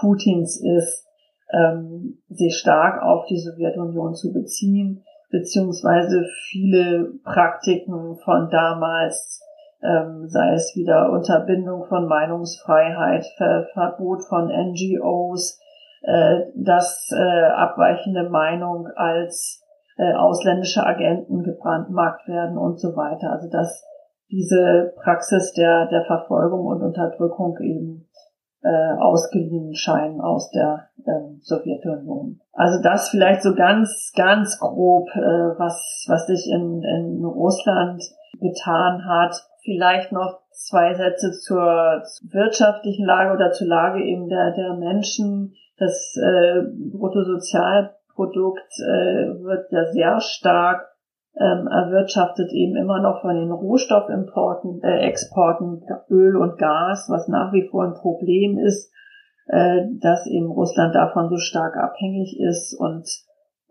[0.00, 1.06] Putins ist,
[1.52, 9.42] ähm, sich stark auf die Sowjetunion zu beziehen, beziehungsweise viele Praktiken von damals,
[9.86, 15.60] ähm, sei es wieder Unterbindung von Meinungsfreiheit, Ver Verbot von NGOs,
[16.02, 19.62] äh, dass äh, abweichende Meinung als
[19.96, 23.32] äh, ausländische Agenten gebrandmarkt werden und so weiter.
[23.32, 23.84] Also dass
[24.30, 28.08] diese Praxis der, der Verfolgung und Unterdrückung eben
[28.62, 32.40] äh, ausgeliehen scheinen aus der ähm, Sowjetunion.
[32.52, 38.02] Also das vielleicht so ganz, ganz grob, äh, was, was sich in, in Russland
[38.40, 39.36] getan hat.
[39.66, 45.54] Vielleicht noch zwei Sätze zur wirtschaftlichen Lage oder zur Lage eben der, der Menschen.
[45.76, 46.62] Das äh,
[46.92, 50.86] Bruttosozialprodukt äh, wird ja sehr stark
[51.34, 57.52] ähm, erwirtschaftet eben immer noch von den Rohstoffimporten, äh, Exporten Öl und Gas, was nach
[57.52, 58.92] wie vor ein Problem ist,
[59.48, 63.08] äh, dass eben Russland davon so stark abhängig ist und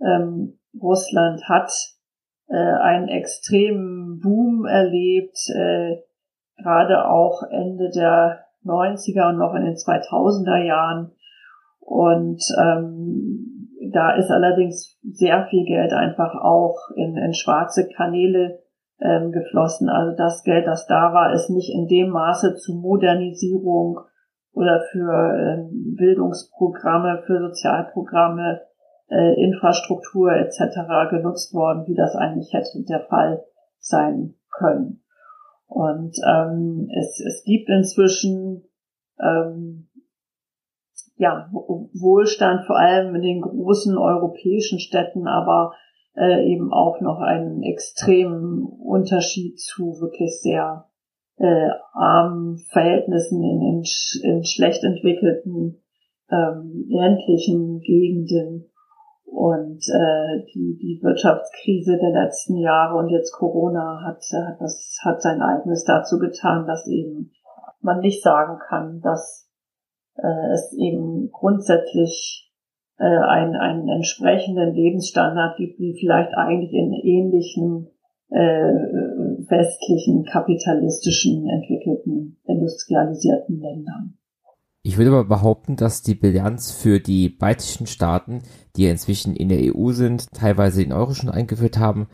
[0.05, 1.71] ähm, Russland hat
[2.47, 5.97] äh, einen extremen Boom erlebt, äh,
[6.57, 11.11] gerade auch Ende der 90er und noch in den 2000er Jahren
[11.79, 18.59] und ähm, da ist allerdings sehr viel Geld einfach auch in, in schwarze Kanäle
[18.99, 19.89] ähm, geflossen.
[19.89, 23.99] Also das Geld, das da war, ist nicht in dem Maße zu Modernisierung
[24.53, 28.61] oder für ähm, Bildungsprogramme, für Sozialprogramme,
[29.09, 31.09] äh, Infrastruktur etc.
[31.09, 33.43] genutzt worden, wie das eigentlich hätte der Fall
[33.79, 35.03] sein können.
[35.67, 38.63] Und ähm, es, es gibt inzwischen
[39.19, 39.89] ähm,
[41.17, 45.73] ja, Wohlstand, vor allem in den großen europäischen Städten, aber
[46.15, 50.89] äh, eben auch noch einen extremen Unterschied zu wirklich sehr
[51.37, 53.83] äh, armen Verhältnissen in, in,
[54.23, 55.81] in schlecht entwickelten
[56.31, 58.71] ähm, ländlichen Gegenden.
[59.25, 65.21] Und äh, die, die Wirtschaftskrise der letzten Jahre und jetzt Corona hat, hat, das, hat
[65.21, 67.31] sein eigenes dazu getan, dass eben
[67.81, 69.49] man nicht sagen kann, dass
[70.17, 72.51] äh, es eben grundsätzlich
[72.97, 77.89] äh, einen, einen entsprechenden Lebensstandard gibt, wie vielleicht eigentlich in ähnlichen
[78.29, 78.73] äh,
[79.49, 84.17] westlichen, kapitalistischen, entwickelten, industrialisierten Ländern.
[84.87, 88.43] Ich würde aber behaupten, dass die Bilanz für die baltischen Staaten,
[88.75, 92.07] die ja inzwischen in der EU sind, teilweise den Euro schon eingeführt haben,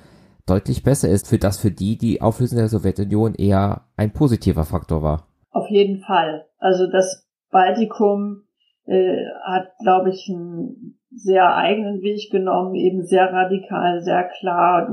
[0.48, 5.04] deutlich besser ist, für das für die die Auflösung der Sowjetunion eher ein positiver Faktor
[5.04, 5.28] war.
[5.50, 6.46] Auf jeden Fall.
[6.60, 8.44] Also das Baltikum
[8.86, 14.88] äh, hat, glaube ich, einen sehr eigenen Weg genommen, eben sehr radikal, sehr klar,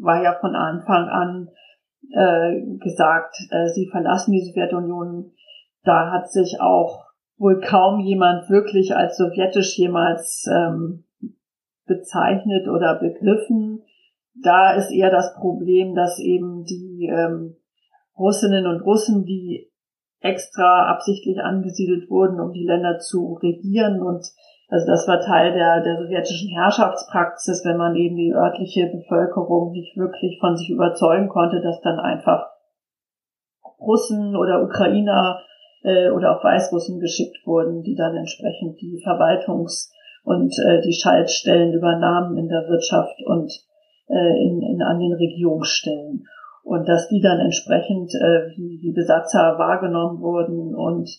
[0.00, 1.48] war ja von Anfang an
[2.12, 5.32] äh, gesagt, äh, sie verlassen die Sowjetunion.
[5.82, 7.04] Da hat sich auch
[7.36, 11.04] wohl kaum jemand wirklich als sowjetisch jemals ähm,
[11.86, 13.82] bezeichnet oder begriffen.
[14.42, 17.56] Da ist eher das Problem, dass eben die ähm,
[18.18, 19.70] Russinnen und Russen, die
[20.20, 24.00] extra absichtlich angesiedelt wurden, um die Länder zu regieren.
[24.00, 24.24] Und
[24.68, 29.96] also das war Teil der, der sowjetischen Herrschaftspraxis, wenn man eben die örtliche Bevölkerung nicht
[29.96, 32.46] wirklich von sich überzeugen konnte, dass dann einfach
[33.78, 35.40] Russen oder Ukrainer
[35.84, 39.92] äh, oder auch Weißrussen geschickt wurden, die dann entsprechend die Verwaltungs-
[40.24, 43.52] und äh, die Schaltstellen übernahmen in der Wirtschaft und
[44.08, 46.24] äh, in, in, an den Regierungsstellen.
[46.64, 51.10] Und dass die dann entsprechend äh, wie, wie Besatzer wahrgenommen wurden und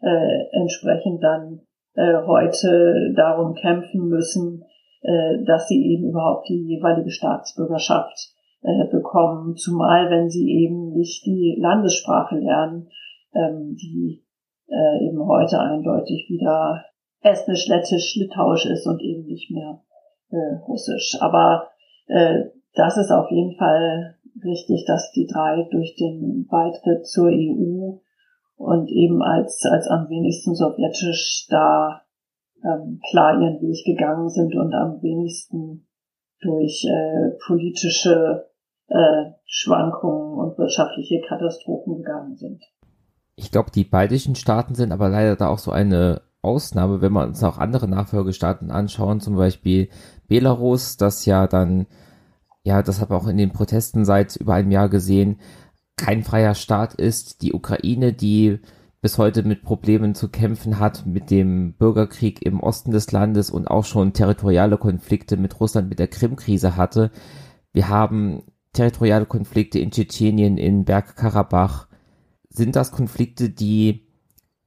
[0.00, 1.60] äh, entsprechend dann
[1.94, 4.62] äh, heute darum kämpfen müssen,
[5.02, 11.26] äh, dass sie eben überhaupt die jeweilige Staatsbürgerschaft äh, bekommen, zumal wenn sie eben nicht
[11.26, 12.88] die Landessprache lernen,
[13.34, 14.24] ähm, die
[14.68, 16.84] äh, eben heute eindeutig wieder
[17.20, 19.82] Estnisch, Lettisch, Litauisch ist und eben nicht mehr
[20.30, 21.16] äh, Russisch.
[21.20, 21.68] Aber
[22.08, 27.98] äh, das ist auf jeden Fall wichtig, dass die drei durch den Beitritt zur EU
[28.56, 32.02] und eben als, als am wenigsten sowjetisch da
[32.64, 35.86] ähm, klar ihren Weg gegangen sind und am wenigsten
[36.40, 38.48] durch äh, politische
[38.88, 42.62] äh, Schwankungen und wirtschaftliche Katastrophen gegangen sind.
[43.36, 47.24] Ich glaube, die baltischen Staaten sind aber leider da auch so eine Ausnahme, wenn wir
[47.24, 49.88] uns auch andere Nachfolgestaaten anschauen, zum Beispiel
[50.28, 51.86] Belarus, das ja dann
[52.64, 55.40] ja, das habe auch in den Protesten seit über einem Jahr gesehen,
[55.96, 57.42] kein freier Staat ist.
[57.42, 58.60] Die Ukraine, die
[59.00, 63.68] bis heute mit Problemen zu kämpfen hat, mit dem Bürgerkrieg im Osten des Landes und
[63.68, 67.10] auch schon territoriale Konflikte mit Russland mit der Krim-Krise hatte.
[67.72, 71.88] Wir haben territoriale Konflikte in Tschetschenien, in Bergkarabach.
[72.54, 74.06] Sind das Konflikte, die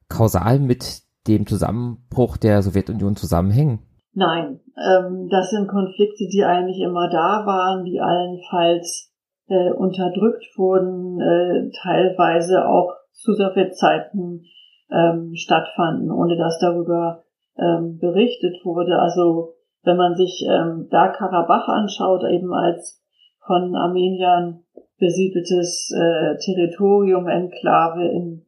[0.08, 3.78] kausal mit dem Zusammenbruch der Sowjetunion zusammenhängen?
[4.12, 9.12] Nein, ähm, das sind Konflikte, die eigentlich immer da waren, die allenfalls
[9.48, 14.44] äh, unterdrückt wurden, äh, teilweise auch zu Sowjetzeiten
[14.90, 17.24] ähm, stattfanden, ohne dass darüber
[17.56, 18.98] ähm, berichtet wurde.
[18.98, 23.00] Also wenn man sich ähm, da Karabach anschaut, eben als
[23.46, 24.64] von Armeniern
[24.98, 28.46] besiedeltes äh, Territorium, Enklave in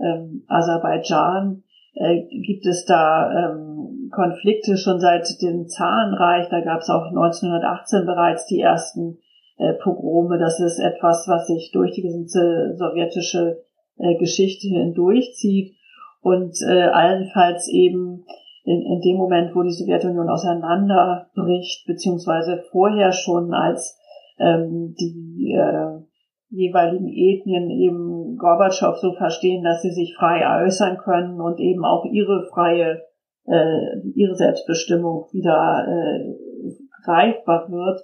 [0.00, 1.62] ähm, Aserbaidschan,
[1.94, 6.48] äh, gibt es da ähm, Konflikte schon seit dem Zarenreich.
[6.48, 9.18] Da gab es auch 1918 bereits die ersten
[9.58, 10.38] äh, Pogrome.
[10.38, 13.62] Das ist etwas, was sich durch die gesamte sowjetische
[13.98, 15.74] äh, Geschichte hindurchzieht
[16.20, 18.24] und äh, allenfalls eben
[18.64, 23.98] in, in dem Moment, wo die Sowjetunion auseinanderbricht, beziehungsweise vorher schon als
[24.38, 26.02] ähm, die äh,
[26.50, 32.04] jeweiligen Ethnien eben Gorbatschow so verstehen, dass sie sich frei äußern können und eben auch
[32.04, 33.02] ihre freie,
[33.46, 36.34] äh, ihre Selbstbestimmung wieder äh,
[37.04, 38.00] greifbar wird,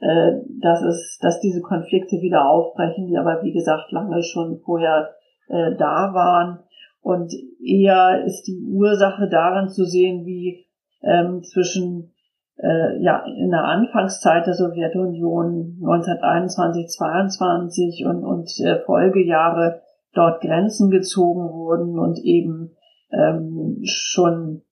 [0.00, 5.14] äh, dass es, dass diese Konflikte wieder aufbrechen, die aber wie gesagt lange schon vorher
[5.48, 6.60] äh, da waren.
[7.00, 7.32] Und
[7.64, 10.66] eher ist die Ursache darin zu sehen, wie
[11.02, 12.12] ähm, zwischen
[12.58, 19.82] äh, ja in der Anfangszeit der Sowjetunion 1921, 22 und, und äh, Folgejahre
[20.12, 22.76] dort Grenzen gezogen wurden und eben
[23.12, 24.62] ähm, schon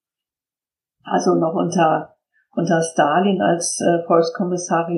[1.05, 2.17] also noch unter
[2.57, 4.91] unter Stalin als äh, Volkskommissar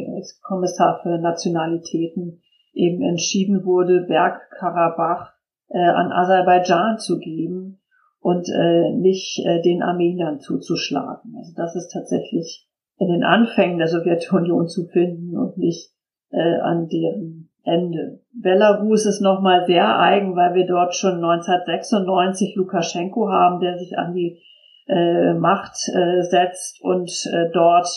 [0.42, 2.40] Kommissar für Nationalitäten
[2.72, 5.32] eben entschieden wurde, Bergkarabach
[5.68, 7.80] äh, an Aserbaidschan zu geben
[8.20, 11.34] und äh, nicht äh, den Armeniern zuzuschlagen.
[11.36, 12.67] Also das ist tatsächlich
[12.98, 15.90] in den Anfängen der Sowjetunion zu finden und nicht
[16.30, 18.20] äh, an deren Ende.
[18.32, 24.14] Belarus ist nochmal sehr eigen, weil wir dort schon 1996 Lukaschenko haben, der sich an
[24.14, 24.40] die
[24.88, 27.88] äh, Macht äh, setzt und äh, dort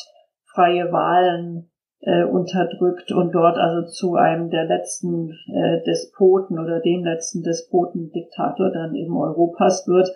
[0.54, 1.72] freie Wahlen
[2.02, 8.72] äh, unterdrückt und dort also zu einem der letzten äh, Despoten oder dem letzten Despoten-Diktator
[8.72, 10.10] dann eben Europas wird,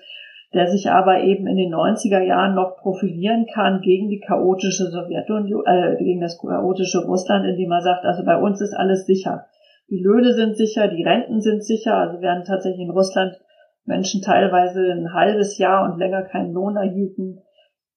[0.56, 5.64] der sich aber eben in den 90er Jahren noch profilieren kann gegen die chaotische Sowjetunion,
[5.66, 9.48] äh, gegen das chaotische Russland, indem er sagt, also bei uns ist alles sicher.
[9.90, 13.36] Die Löhne sind sicher, die Renten sind sicher, also während tatsächlich in Russland
[13.84, 17.42] Menschen teilweise ein halbes Jahr und länger keinen Lohn erhielten,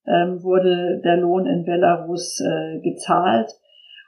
[0.04, 3.52] ähm, wurde der Lohn in Belarus äh, gezahlt.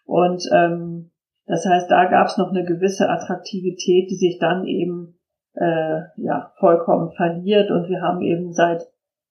[0.05, 1.12] Und ähm,
[1.46, 5.19] das heißt, da gab es noch eine gewisse Attraktivität, die sich dann eben
[5.61, 7.70] äh, ja vollkommen verliert.
[7.70, 8.82] Und wir haben eben seit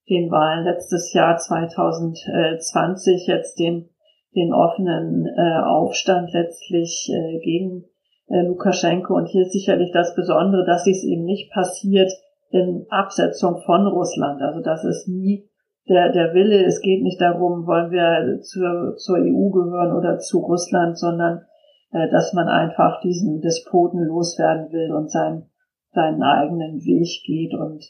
[0.09, 3.89] den Wahlen letztes Jahr 2020 jetzt den
[4.36, 7.86] den offenen äh, Aufstand letztlich äh, gegen
[8.27, 9.15] äh, Lukaschenko.
[9.15, 12.11] Und hier ist sicherlich das Besondere, dass dies eben nicht passiert
[12.51, 14.41] in Absetzung von Russland.
[14.41, 15.49] Also das ist nie
[15.88, 20.39] der, der Wille, es geht nicht darum, wollen wir zur, zur EU gehören oder zu
[20.39, 21.45] Russland, sondern
[21.91, 25.49] äh, dass man einfach diesen Despoten loswerden will und sein,
[25.91, 27.83] seinen eigenen Weg geht und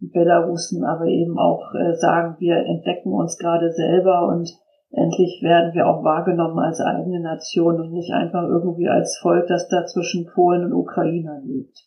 [0.00, 4.50] die Belarusen aber eben auch äh, sagen, wir entdecken uns gerade selber und
[4.90, 9.68] endlich werden wir auch wahrgenommen als eigene Nation und nicht einfach irgendwie als Volk, das
[9.68, 11.86] da zwischen Polen und Ukrainern lebt.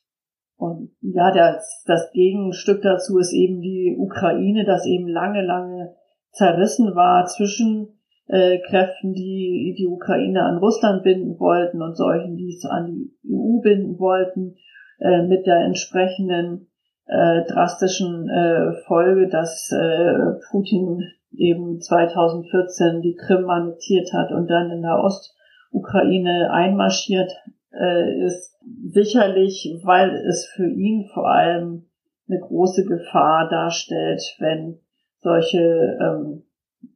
[0.57, 5.95] Und ja, das, das Gegenstück dazu ist eben die Ukraine, das eben lange, lange
[6.31, 12.49] zerrissen war zwischen äh, Kräften, die die Ukraine an Russland binden wollten und solchen, die
[12.49, 14.55] es an die EU binden wollten,
[14.99, 16.67] äh, mit der entsprechenden
[17.05, 24.71] äh, drastischen äh, Folge, dass äh, Putin eben 2014 die Krim annektiert hat und dann
[24.71, 27.31] in der Ostukraine einmarschiert
[27.71, 31.85] äh, ist sicherlich, weil es für ihn vor allem
[32.27, 34.79] eine große Gefahr darstellt, wenn
[35.17, 36.43] solche ähm,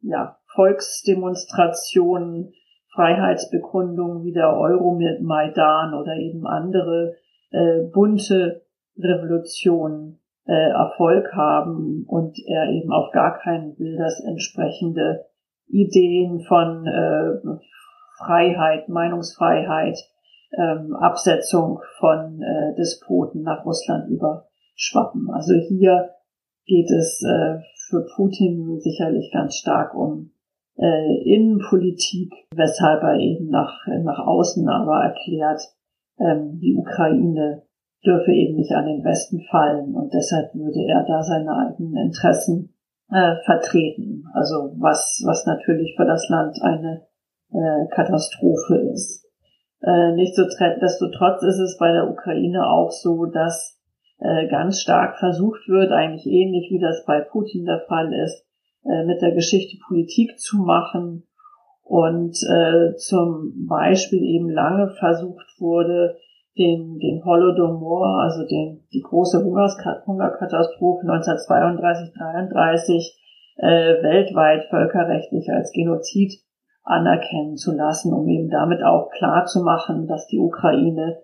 [0.02, 2.54] ja, Volksdemonstrationen,
[2.94, 7.16] Freiheitsbekundungen wie der Euromaidan oder eben andere
[7.54, 8.66] äh, bunte
[8.98, 15.26] Revolutionen äh, Erfolg haben und er eben auf gar keinen will, dass entsprechende
[15.68, 17.60] Ideen von äh,
[18.18, 19.98] Freiheit, Meinungsfreiheit,
[20.58, 25.30] ähm, Absetzung von äh, Despoten nach Russland überschwappen.
[25.32, 26.10] Also hier
[26.66, 30.32] geht es äh, für Putin sicherlich ganz stark um
[30.78, 33.74] äh, Innenpolitik, weshalb er eben nach,
[34.04, 35.62] nach außen aber erklärt,
[36.20, 37.64] ähm, die Ukraine
[38.06, 42.74] dürfe eben nicht an den Westen fallen und deshalb würde er da seine eigenen Interessen
[43.10, 44.26] äh, vertreten.
[44.34, 47.06] Also was, was natürlich für das Land eine
[47.52, 49.26] äh, Katastrophe ist.
[49.82, 53.80] Äh, Nichtsdestotrotz ist es bei der Ukraine auch so, dass
[54.20, 58.46] äh, ganz stark versucht wird, eigentlich ähnlich wie das bei Putin der Fall ist,
[58.86, 61.28] äh, mit der Geschichte Politik zu machen
[61.94, 66.18] und äh, zum Beispiel eben lange versucht wurde,
[66.58, 73.14] den, den Holodomor, also den, die große Hungerkatastrophe 1932-33
[73.58, 76.34] äh, weltweit völkerrechtlich als Genozid
[76.82, 81.20] anerkennen zu lassen, um eben damit auch klar zu machen, dass die Ukraine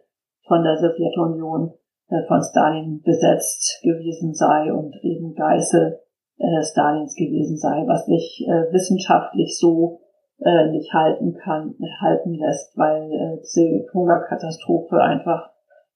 [0.48, 1.74] von der Sowjetunion
[2.10, 6.00] äh, von Stalin besetzt gewesen sei und eben Geißel
[6.38, 10.02] äh, Stalins gewesen sei, was sich äh, wissenschaftlich so
[10.42, 15.50] äh, nicht halten kann, halten lässt, weil äh, diese Hungerkatastrophe einfach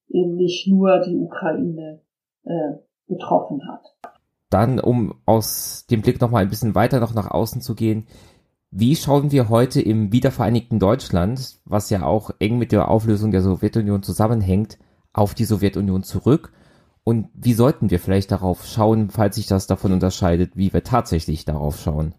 [0.10, 2.02] eben nicht nur die Ukraine
[2.44, 2.74] äh,
[3.08, 3.96] betroffen hat.
[4.50, 8.06] Dann, um aus dem Blick nochmal ein bisschen weiter noch nach außen zu gehen,
[8.70, 13.41] wie schauen wir heute im wiedervereinigten Deutschland, was ja auch eng mit der Auflösung der
[13.41, 14.80] Sowjetunion zusammenhängt,
[15.14, 16.52] auf die Sowjetunion zurück?
[17.04, 21.46] Und wie sollten wir vielleicht darauf schauen, falls sich das davon unterscheidet, wie wir tatsächlich
[21.46, 22.16] darauf schauen?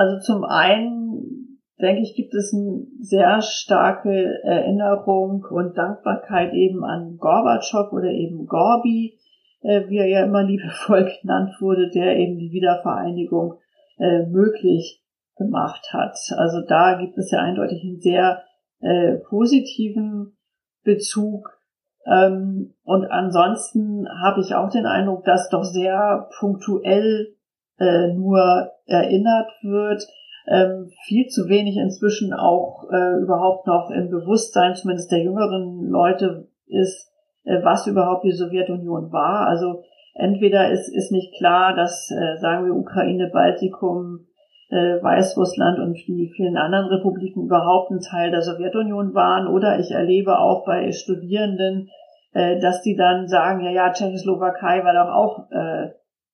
[0.00, 7.18] Also zum einen, denke ich, gibt es eine sehr starke Erinnerung und Dankbarkeit eben an
[7.18, 9.18] Gorbatschow oder eben Gorbi,
[9.60, 13.58] äh, wie er ja immer liebevoll genannt wurde, der eben die Wiedervereinigung
[13.98, 15.04] äh, möglich
[15.36, 16.16] gemacht hat.
[16.38, 18.42] Also da gibt es ja eindeutig einen sehr
[18.80, 20.34] äh, positiven
[20.82, 21.60] Bezug.
[22.06, 27.36] Ähm, und ansonsten habe ich auch den Eindruck, dass doch sehr punktuell
[27.80, 30.06] äh, nur erinnert wird.
[30.46, 36.48] Ähm, viel zu wenig inzwischen auch äh, überhaupt noch im Bewusstsein, zumindest der jüngeren Leute,
[36.66, 37.12] ist,
[37.44, 39.46] äh, was überhaupt die Sowjetunion war.
[39.46, 39.82] Also
[40.14, 44.26] entweder ist, ist nicht klar, dass, äh, sagen wir, Ukraine, Baltikum,
[44.70, 49.46] äh, Weißrussland und die vielen anderen Republiken überhaupt ein Teil der Sowjetunion waren.
[49.46, 51.90] Oder ich erlebe auch bei Studierenden,
[52.32, 55.90] äh, dass die dann sagen, ja, ja, Tschechoslowakei war doch auch äh,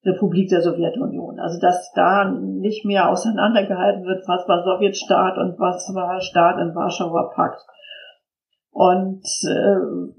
[0.07, 1.39] Republik der Sowjetunion.
[1.41, 6.75] Also dass da nicht mehr auseinandergehalten wird, was war Sowjetstaat und was war Staat im
[6.75, 7.61] Warschauer Pakt.
[8.71, 10.13] Und äh,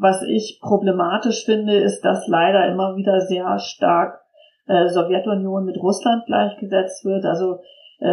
[0.00, 4.20] was ich problematisch finde, ist, dass leider immer wieder sehr stark
[4.66, 7.24] äh, Sowjetunion mit Russland gleichgesetzt wird.
[7.24, 7.58] Also
[8.00, 8.06] äh,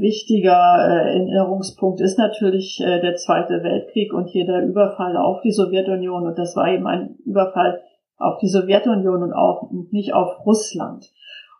[0.00, 5.52] wichtiger äh, Erinnerungspunkt ist natürlich äh, der Zweite Weltkrieg und hier der Überfall auf die
[5.52, 6.26] Sowjetunion.
[6.26, 7.80] Und das war eben ein Überfall
[8.22, 11.10] auf die Sowjetunion und auch nicht auf Russland.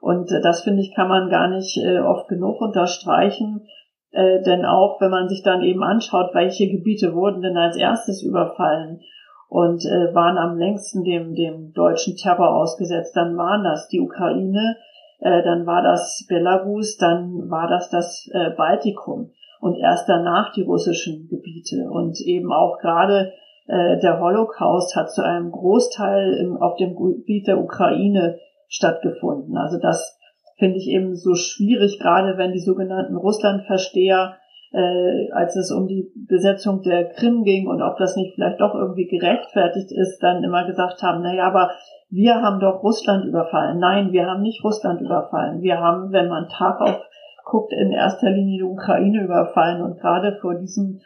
[0.01, 3.67] Und äh, das finde ich kann man gar nicht äh, oft genug unterstreichen.
[4.11, 8.23] Äh, denn auch wenn man sich dann eben anschaut, welche Gebiete wurden denn als erstes
[8.23, 9.01] überfallen
[9.49, 13.17] und äh, waren am längsten dem, dem deutschen Terror ausgesetzt.
[13.17, 14.77] Dann waren das die Ukraine,
[15.21, 20.63] äh, dann war das Belarus, dann war das das äh, Baltikum und erst danach die
[20.63, 21.89] russischen Gebiete.
[21.91, 23.33] Und eben auch gerade
[23.67, 28.39] äh, der Holocaust hat zu einem Großteil auf dem Gebiet der Ukraine
[28.69, 29.57] stattgefunden.
[29.57, 30.19] Also das
[30.59, 34.37] finde ich eben so schwierig, gerade wenn die sogenannten Russlandversteher
[34.73, 38.75] äh, als es um die Besetzung der Krim ging und ob das nicht vielleicht doch
[38.75, 41.73] irgendwie gerechtfertigt ist, dann immer gesagt haben, na ja, aber
[42.09, 43.79] wir haben doch Russland überfallen.
[43.79, 45.61] Nein, wir haben nicht Russland überfallen.
[45.61, 47.03] Wir haben, wenn man Tag auf
[47.45, 51.01] guckt, in erster Linie die Ukraine überfallen und gerade vor diesem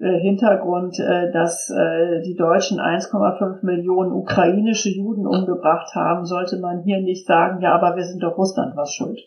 [0.00, 6.82] äh, Hintergrund, äh, dass äh, die Deutschen 1,5 Millionen ukrainische Juden umgebracht haben, sollte man
[6.84, 9.20] hier nicht sagen, ja, aber wir sind doch Russland was schuld.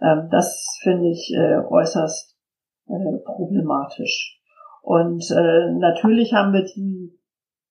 [0.00, 2.36] Ähm, das finde ich äußerst
[3.24, 4.40] problematisch.
[4.82, 7.16] Und natürlich haben wir die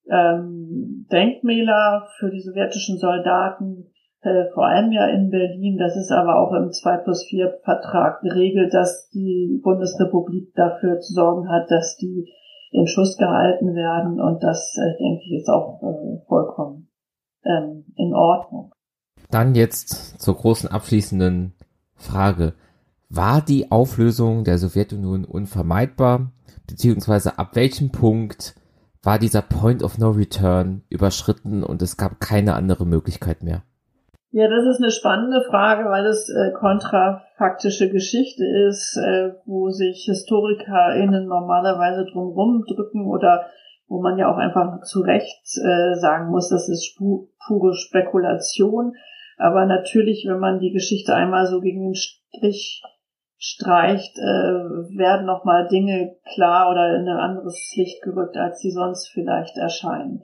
[0.10, 3.91] ähm, Denkmäler für die sowjetischen Soldaten,
[4.22, 5.78] äh, vor allem ja in Berlin.
[5.78, 11.14] Das ist aber auch im 2 plus 4 Vertrag geregelt, dass die Bundesrepublik dafür zu
[11.14, 12.32] sorgen hat, dass die
[12.72, 14.22] in Schuss gehalten werden.
[14.22, 16.88] Und das, äh, denke ich, ist auch äh, vollkommen
[17.44, 18.74] ähm, in Ordnung.
[19.30, 21.54] Dann jetzt zur großen abschließenden
[21.96, 22.54] Frage.
[23.10, 26.32] War die Auflösung der Sowjetunion unvermeidbar?
[26.68, 28.56] Beziehungsweise ab welchem Punkt
[29.04, 33.64] war dieser Point of No Return überschritten und es gab keine andere Möglichkeit mehr?
[34.34, 40.06] Ja, das ist eine spannende Frage, weil es äh, kontrafaktische Geschichte ist, äh, wo sich
[40.06, 43.48] HistorikerInnen normalerweise drum rumdrücken oder
[43.90, 48.94] wo man ja auch einfach zu Recht äh, sagen muss, das ist pure Spekulation.
[49.38, 52.82] Aber natürlich, wenn man die Geschichte einmal so gegen den Strich
[53.38, 59.10] streicht, äh, werden nochmal Dinge klar oder in ein anderes Licht gerückt, als sie sonst
[59.10, 60.24] vielleicht erscheinen.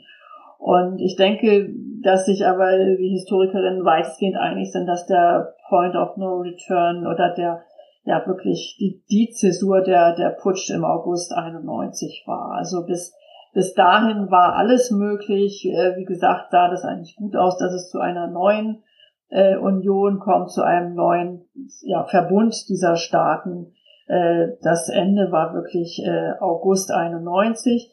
[0.59, 1.69] Und ich denke,
[2.03, 7.33] dass sich aber die Historikerinnen weitestgehend einig sind, dass der Point of No Return oder
[7.35, 7.63] der
[8.07, 12.53] ja wirklich die, die Zäsur der, der Putsch im August 91 war.
[12.53, 13.13] Also bis,
[13.53, 15.65] bis dahin war alles möglich.
[15.65, 18.81] Äh, wie gesagt, sah das eigentlich gut aus, dass es zu einer neuen
[19.29, 21.41] äh, Union kommt, zu einem neuen
[21.81, 23.73] ja, Verbund dieser Staaten.
[24.07, 26.01] Äh, das Ende war wirklich
[26.39, 27.91] August 91.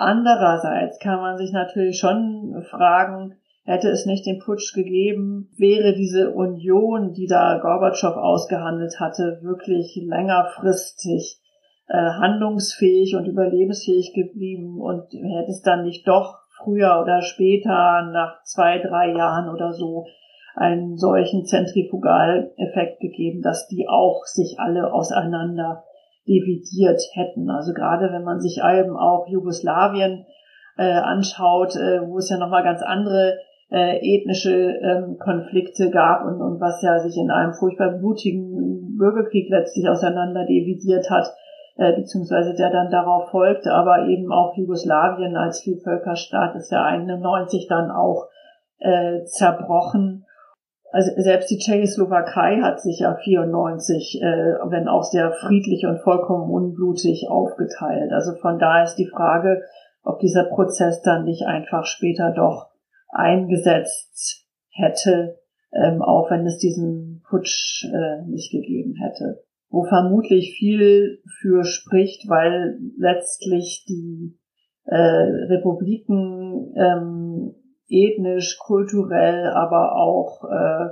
[0.00, 3.34] Andererseits kann man sich natürlich schon fragen,
[3.64, 10.00] hätte es nicht den Putsch gegeben, wäre diese Union, die da Gorbatschow ausgehandelt hatte, wirklich
[10.00, 11.40] längerfristig
[11.88, 18.40] äh, handlungsfähig und überlebensfähig geblieben und hätte es dann nicht doch früher oder später, nach
[18.44, 20.06] zwei, drei Jahren oder so,
[20.54, 25.82] einen solchen Zentrifugaleffekt gegeben, dass die auch sich alle auseinander
[26.28, 27.50] dividiert hätten.
[27.50, 30.26] Also gerade wenn man sich eben auch Jugoslawien
[30.76, 33.38] äh, anschaut, äh, wo es ja nochmal ganz andere
[33.70, 39.50] äh, ethnische ähm, Konflikte gab und, und was ja sich in einem furchtbar blutigen Bürgerkrieg
[39.50, 41.26] letztlich auseinander dividiert hat,
[41.76, 47.66] äh, beziehungsweise der dann darauf folgte, aber eben auch Jugoslawien als Vielvölkerstaat ist ja 91
[47.68, 48.28] dann auch
[48.78, 50.24] äh, zerbrochen.
[50.90, 54.26] Also selbst die Tschechoslowakei hat sich ja 94, äh,
[54.70, 58.10] wenn auch sehr friedlich und vollkommen unblutig aufgeteilt.
[58.12, 59.62] Also von daher ist die Frage,
[60.02, 62.70] ob dieser Prozess dann nicht einfach später doch
[63.10, 65.38] eingesetzt hätte,
[65.72, 69.44] ähm, auch wenn es diesen Putsch äh, nicht gegeben hätte.
[69.68, 74.38] Wo vermutlich viel für spricht, weil letztlich die
[74.86, 77.54] äh, Republiken ähm,
[77.88, 80.88] ethnisch, kulturell, aber auch äh,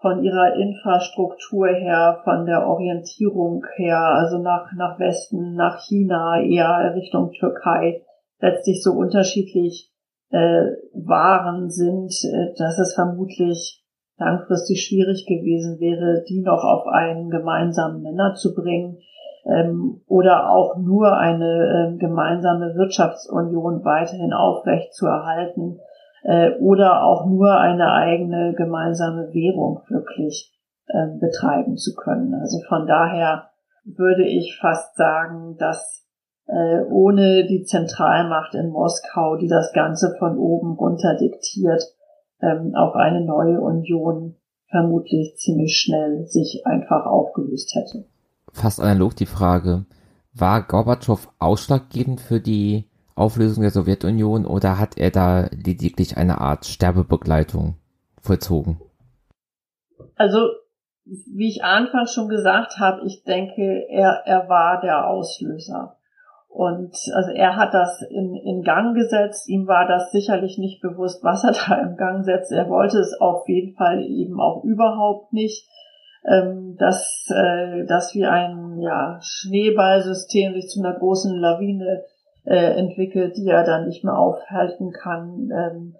[0.00, 6.94] von ihrer Infrastruktur her, von der Orientierung her, also nach, nach Westen, nach China, eher
[6.94, 8.02] Richtung Türkei,
[8.40, 9.92] letztlich so unterschiedlich
[10.30, 10.62] äh,
[10.94, 13.84] waren, sind, äh, dass es vermutlich
[14.16, 18.98] langfristig schwierig gewesen wäre, die noch auf einen gemeinsamen Nenner zu bringen
[19.46, 25.80] ähm, oder auch nur eine äh, gemeinsame Wirtschaftsunion weiterhin aufrecht zu erhalten
[26.22, 30.52] äh, oder auch nur eine eigene gemeinsame Währung wirklich
[30.86, 32.34] äh, betreiben zu können.
[32.34, 33.50] Also von daher
[33.84, 36.06] würde ich fast sagen, dass
[36.46, 41.82] äh, ohne die Zentralmacht in Moskau, die das Ganze von oben runter diktiert,
[42.42, 44.36] ähm, auch eine neue Union
[44.68, 48.04] vermutlich ziemlich schnell sich einfach aufgelöst hätte.
[48.52, 49.86] Fast analog die Frage,
[50.32, 52.89] war Gorbatschow ausschlaggebend für die
[53.20, 57.76] Auflösung der Sowjetunion oder hat er da lediglich eine Art Sterbebegleitung
[58.20, 58.80] vollzogen?
[60.16, 60.38] Also,
[61.04, 65.96] wie ich anfangs schon gesagt habe, ich denke, er, er war der Auslöser.
[66.48, 69.48] Und also er hat das in, in Gang gesetzt.
[69.48, 72.50] Ihm war das sicherlich nicht bewusst, was er da im Gang setzt.
[72.50, 75.68] Er wollte es auf jeden Fall eben auch überhaupt nicht,
[76.26, 82.02] ähm, dass, äh, dass wie ein ja, Schneeballsystem sich zu einer großen Lawine
[82.44, 85.50] äh, entwickelt, die er dann nicht mehr aufhalten kann.
[85.52, 85.96] Ähm,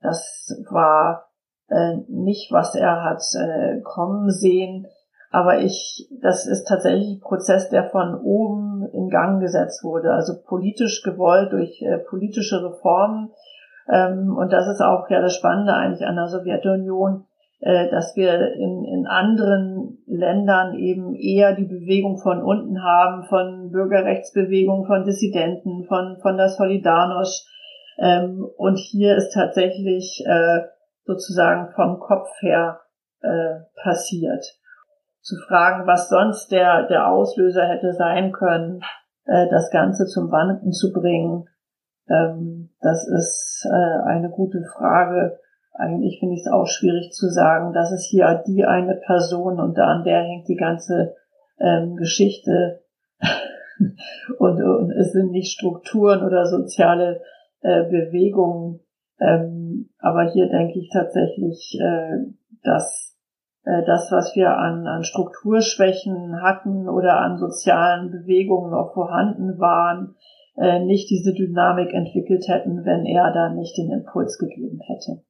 [0.00, 1.30] das war
[1.68, 4.86] äh, nicht, was er hat äh, kommen sehen.
[5.30, 10.34] Aber ich, das ist tatsächlich ein Prozess, der von oben in Gang gesetzt wurde, also
[10.40, 13.32] politisch gewollt durch äh, politische Reformen.
[13.88, 17.24] Ähm, und das ist auch ja das Spannende eigentlich an der Sowjetunion,
[17.64, 24.84] dass wir in, in anderen Ländern eben eher die Bewegung von unten haben, von Bürgerrechtsbewegung,
[24.84, 27.46] von Dissidenten, von, von der Solidarność.
[27.98, 30.60] Ähm, und hier ist tatsächlich äh,
[31.04, 32.80] sozusagen vom Kopf her
[33.22, 34.44] äh, passiert.
[35.20, 38.82] Zu fragen, was sonst der, der Auslöser hätte sein können,
[39.24, 41.48] äh, das Ganze zum Wanken zu bringen,
[42.08, 45.38] ähm, das ist äh, eine gute Frage
[45.74, 49.78] eigentlich finde ich es auch schwierig zu sagen, dass es hier die eine Person und
[49.78, 51.14] an der hängt die ganze
[51.58, 52.82] ähm, Geschichte
[54.38, 57.20] und, und es sind nicht Strukturen oder soziale
[57.60, 58.80] äh, Bewegungen.
[59.20, 62.18] Ähm, aber hier denke ich tatsächlich, äh,
[62.62, 63.18] dass
[63.64, 70.14] äh, das, was wir an, an Strukturschwächen hatten oder an sozialen Bewegungen noch vorhanden waren,
[70.56, 75.22] äh, nicht diese Dynamik entwickelt hätten, wenn er da nicht den Impuls gegeben hätte.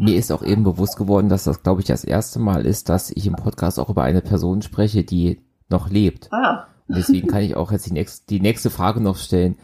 [0.00, 3.10] Mir ist auch eben bewusst geworden, dass das, glaube ich, das erste Mal ist, dass
[3.10, 6.32] ich im Podcast auch über eine Person spreche, die noch lebt.
[6.32, 6.68] Ah.
[6.86, 9.56] Und deswegen kann ich auch jetzt die nächste, die nächste Frage noch stellen.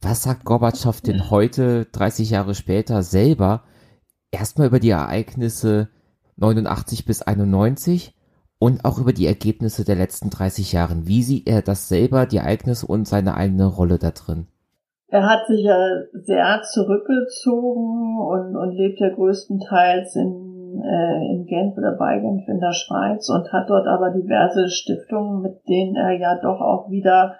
[0.00, 3.64] Was sagt Gorbatschow denn heute, 30 Jahre später, selber
[4.30, 5.88] erstmal über die Ereignisse
[6.36, 8.16] 89 bis 91
[8.60, 11.04] und auch über die Ergebnisse der letzten 30 Jahre?
[11.08, 14.46] Wie sieht er das selber, die Ereignisse und seine eigene Rolle da drin?
[15.08, 15.76] Er hat sich ja
[16.12, 22.58] sehr zurückgezogen und, und lebt ja größtenteils in, äh, in Genf oder bei Genf in
[22.58, 27.36] der Schweiz und hat dort aber diverse Stiftungen, mit denen er ja doch auch wieder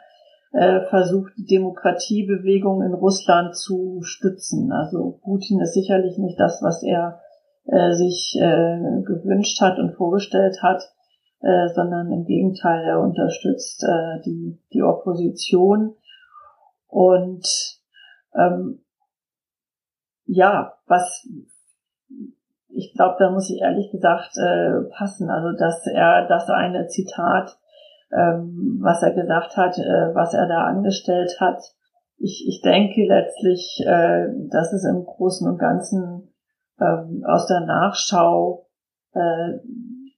[0.52, 4.70] äh, versucht, die Demokratiebewegung in Russland zu stützen.
[4.70, 7.20] Also Putin ist sicherlich nicht das, was er
[7.66, 10.82] äh, sich äh, gewünscht hat und vorgestellt hat,
[11.40, 15.94] äh, sondern im Gegenteil, er unterstützt äh, die, die Opposition.
[16.94, 17.44] Und
[18.36, 18.84] ähm,
[20.26, 21.28] ja, was
[22.68, 25.28] ich glaube, da muss ich ehrlich gesagt äh, passen.
[25.28, 27.58] Also dass er das eine Zitat,
[28.12, 31.62] ähm, was er gesagt hat, äh, was er da angestellt hat.
[32.16, 36.32] Ich, ich denke letztlich, äh, dass es im Großen und Ganzen
[36.80, 38.68] ähm, aus der Nachschau
[39.14, 39.58] äh,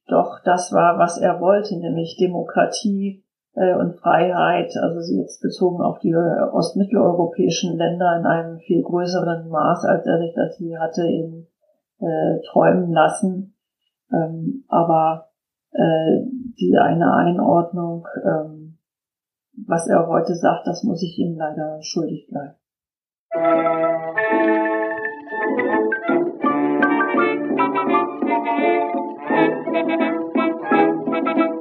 [0.07, 3.26] doch das war, was er wollte, nämlich Demokratie
[3.57, 9.85] äh, und Freiheit, also jetzt bezogen auf die ostmitteleuropäischen Länder in einem viel größeren Maß,
[9.85, 11.47] als er sich das hier hatte in
[11.99, 13.55] äh, träumen lassen.
[14.11, 15.29] Ähm, aber
[15.71, 16.21] äh,
[16.59, 18.77] die eine Einordnung, ähm,
[19.65, 22.55] was er heute sagt, das muss ich Ihnen leider schuldig bleiben.
[31.09, 31.56] Musik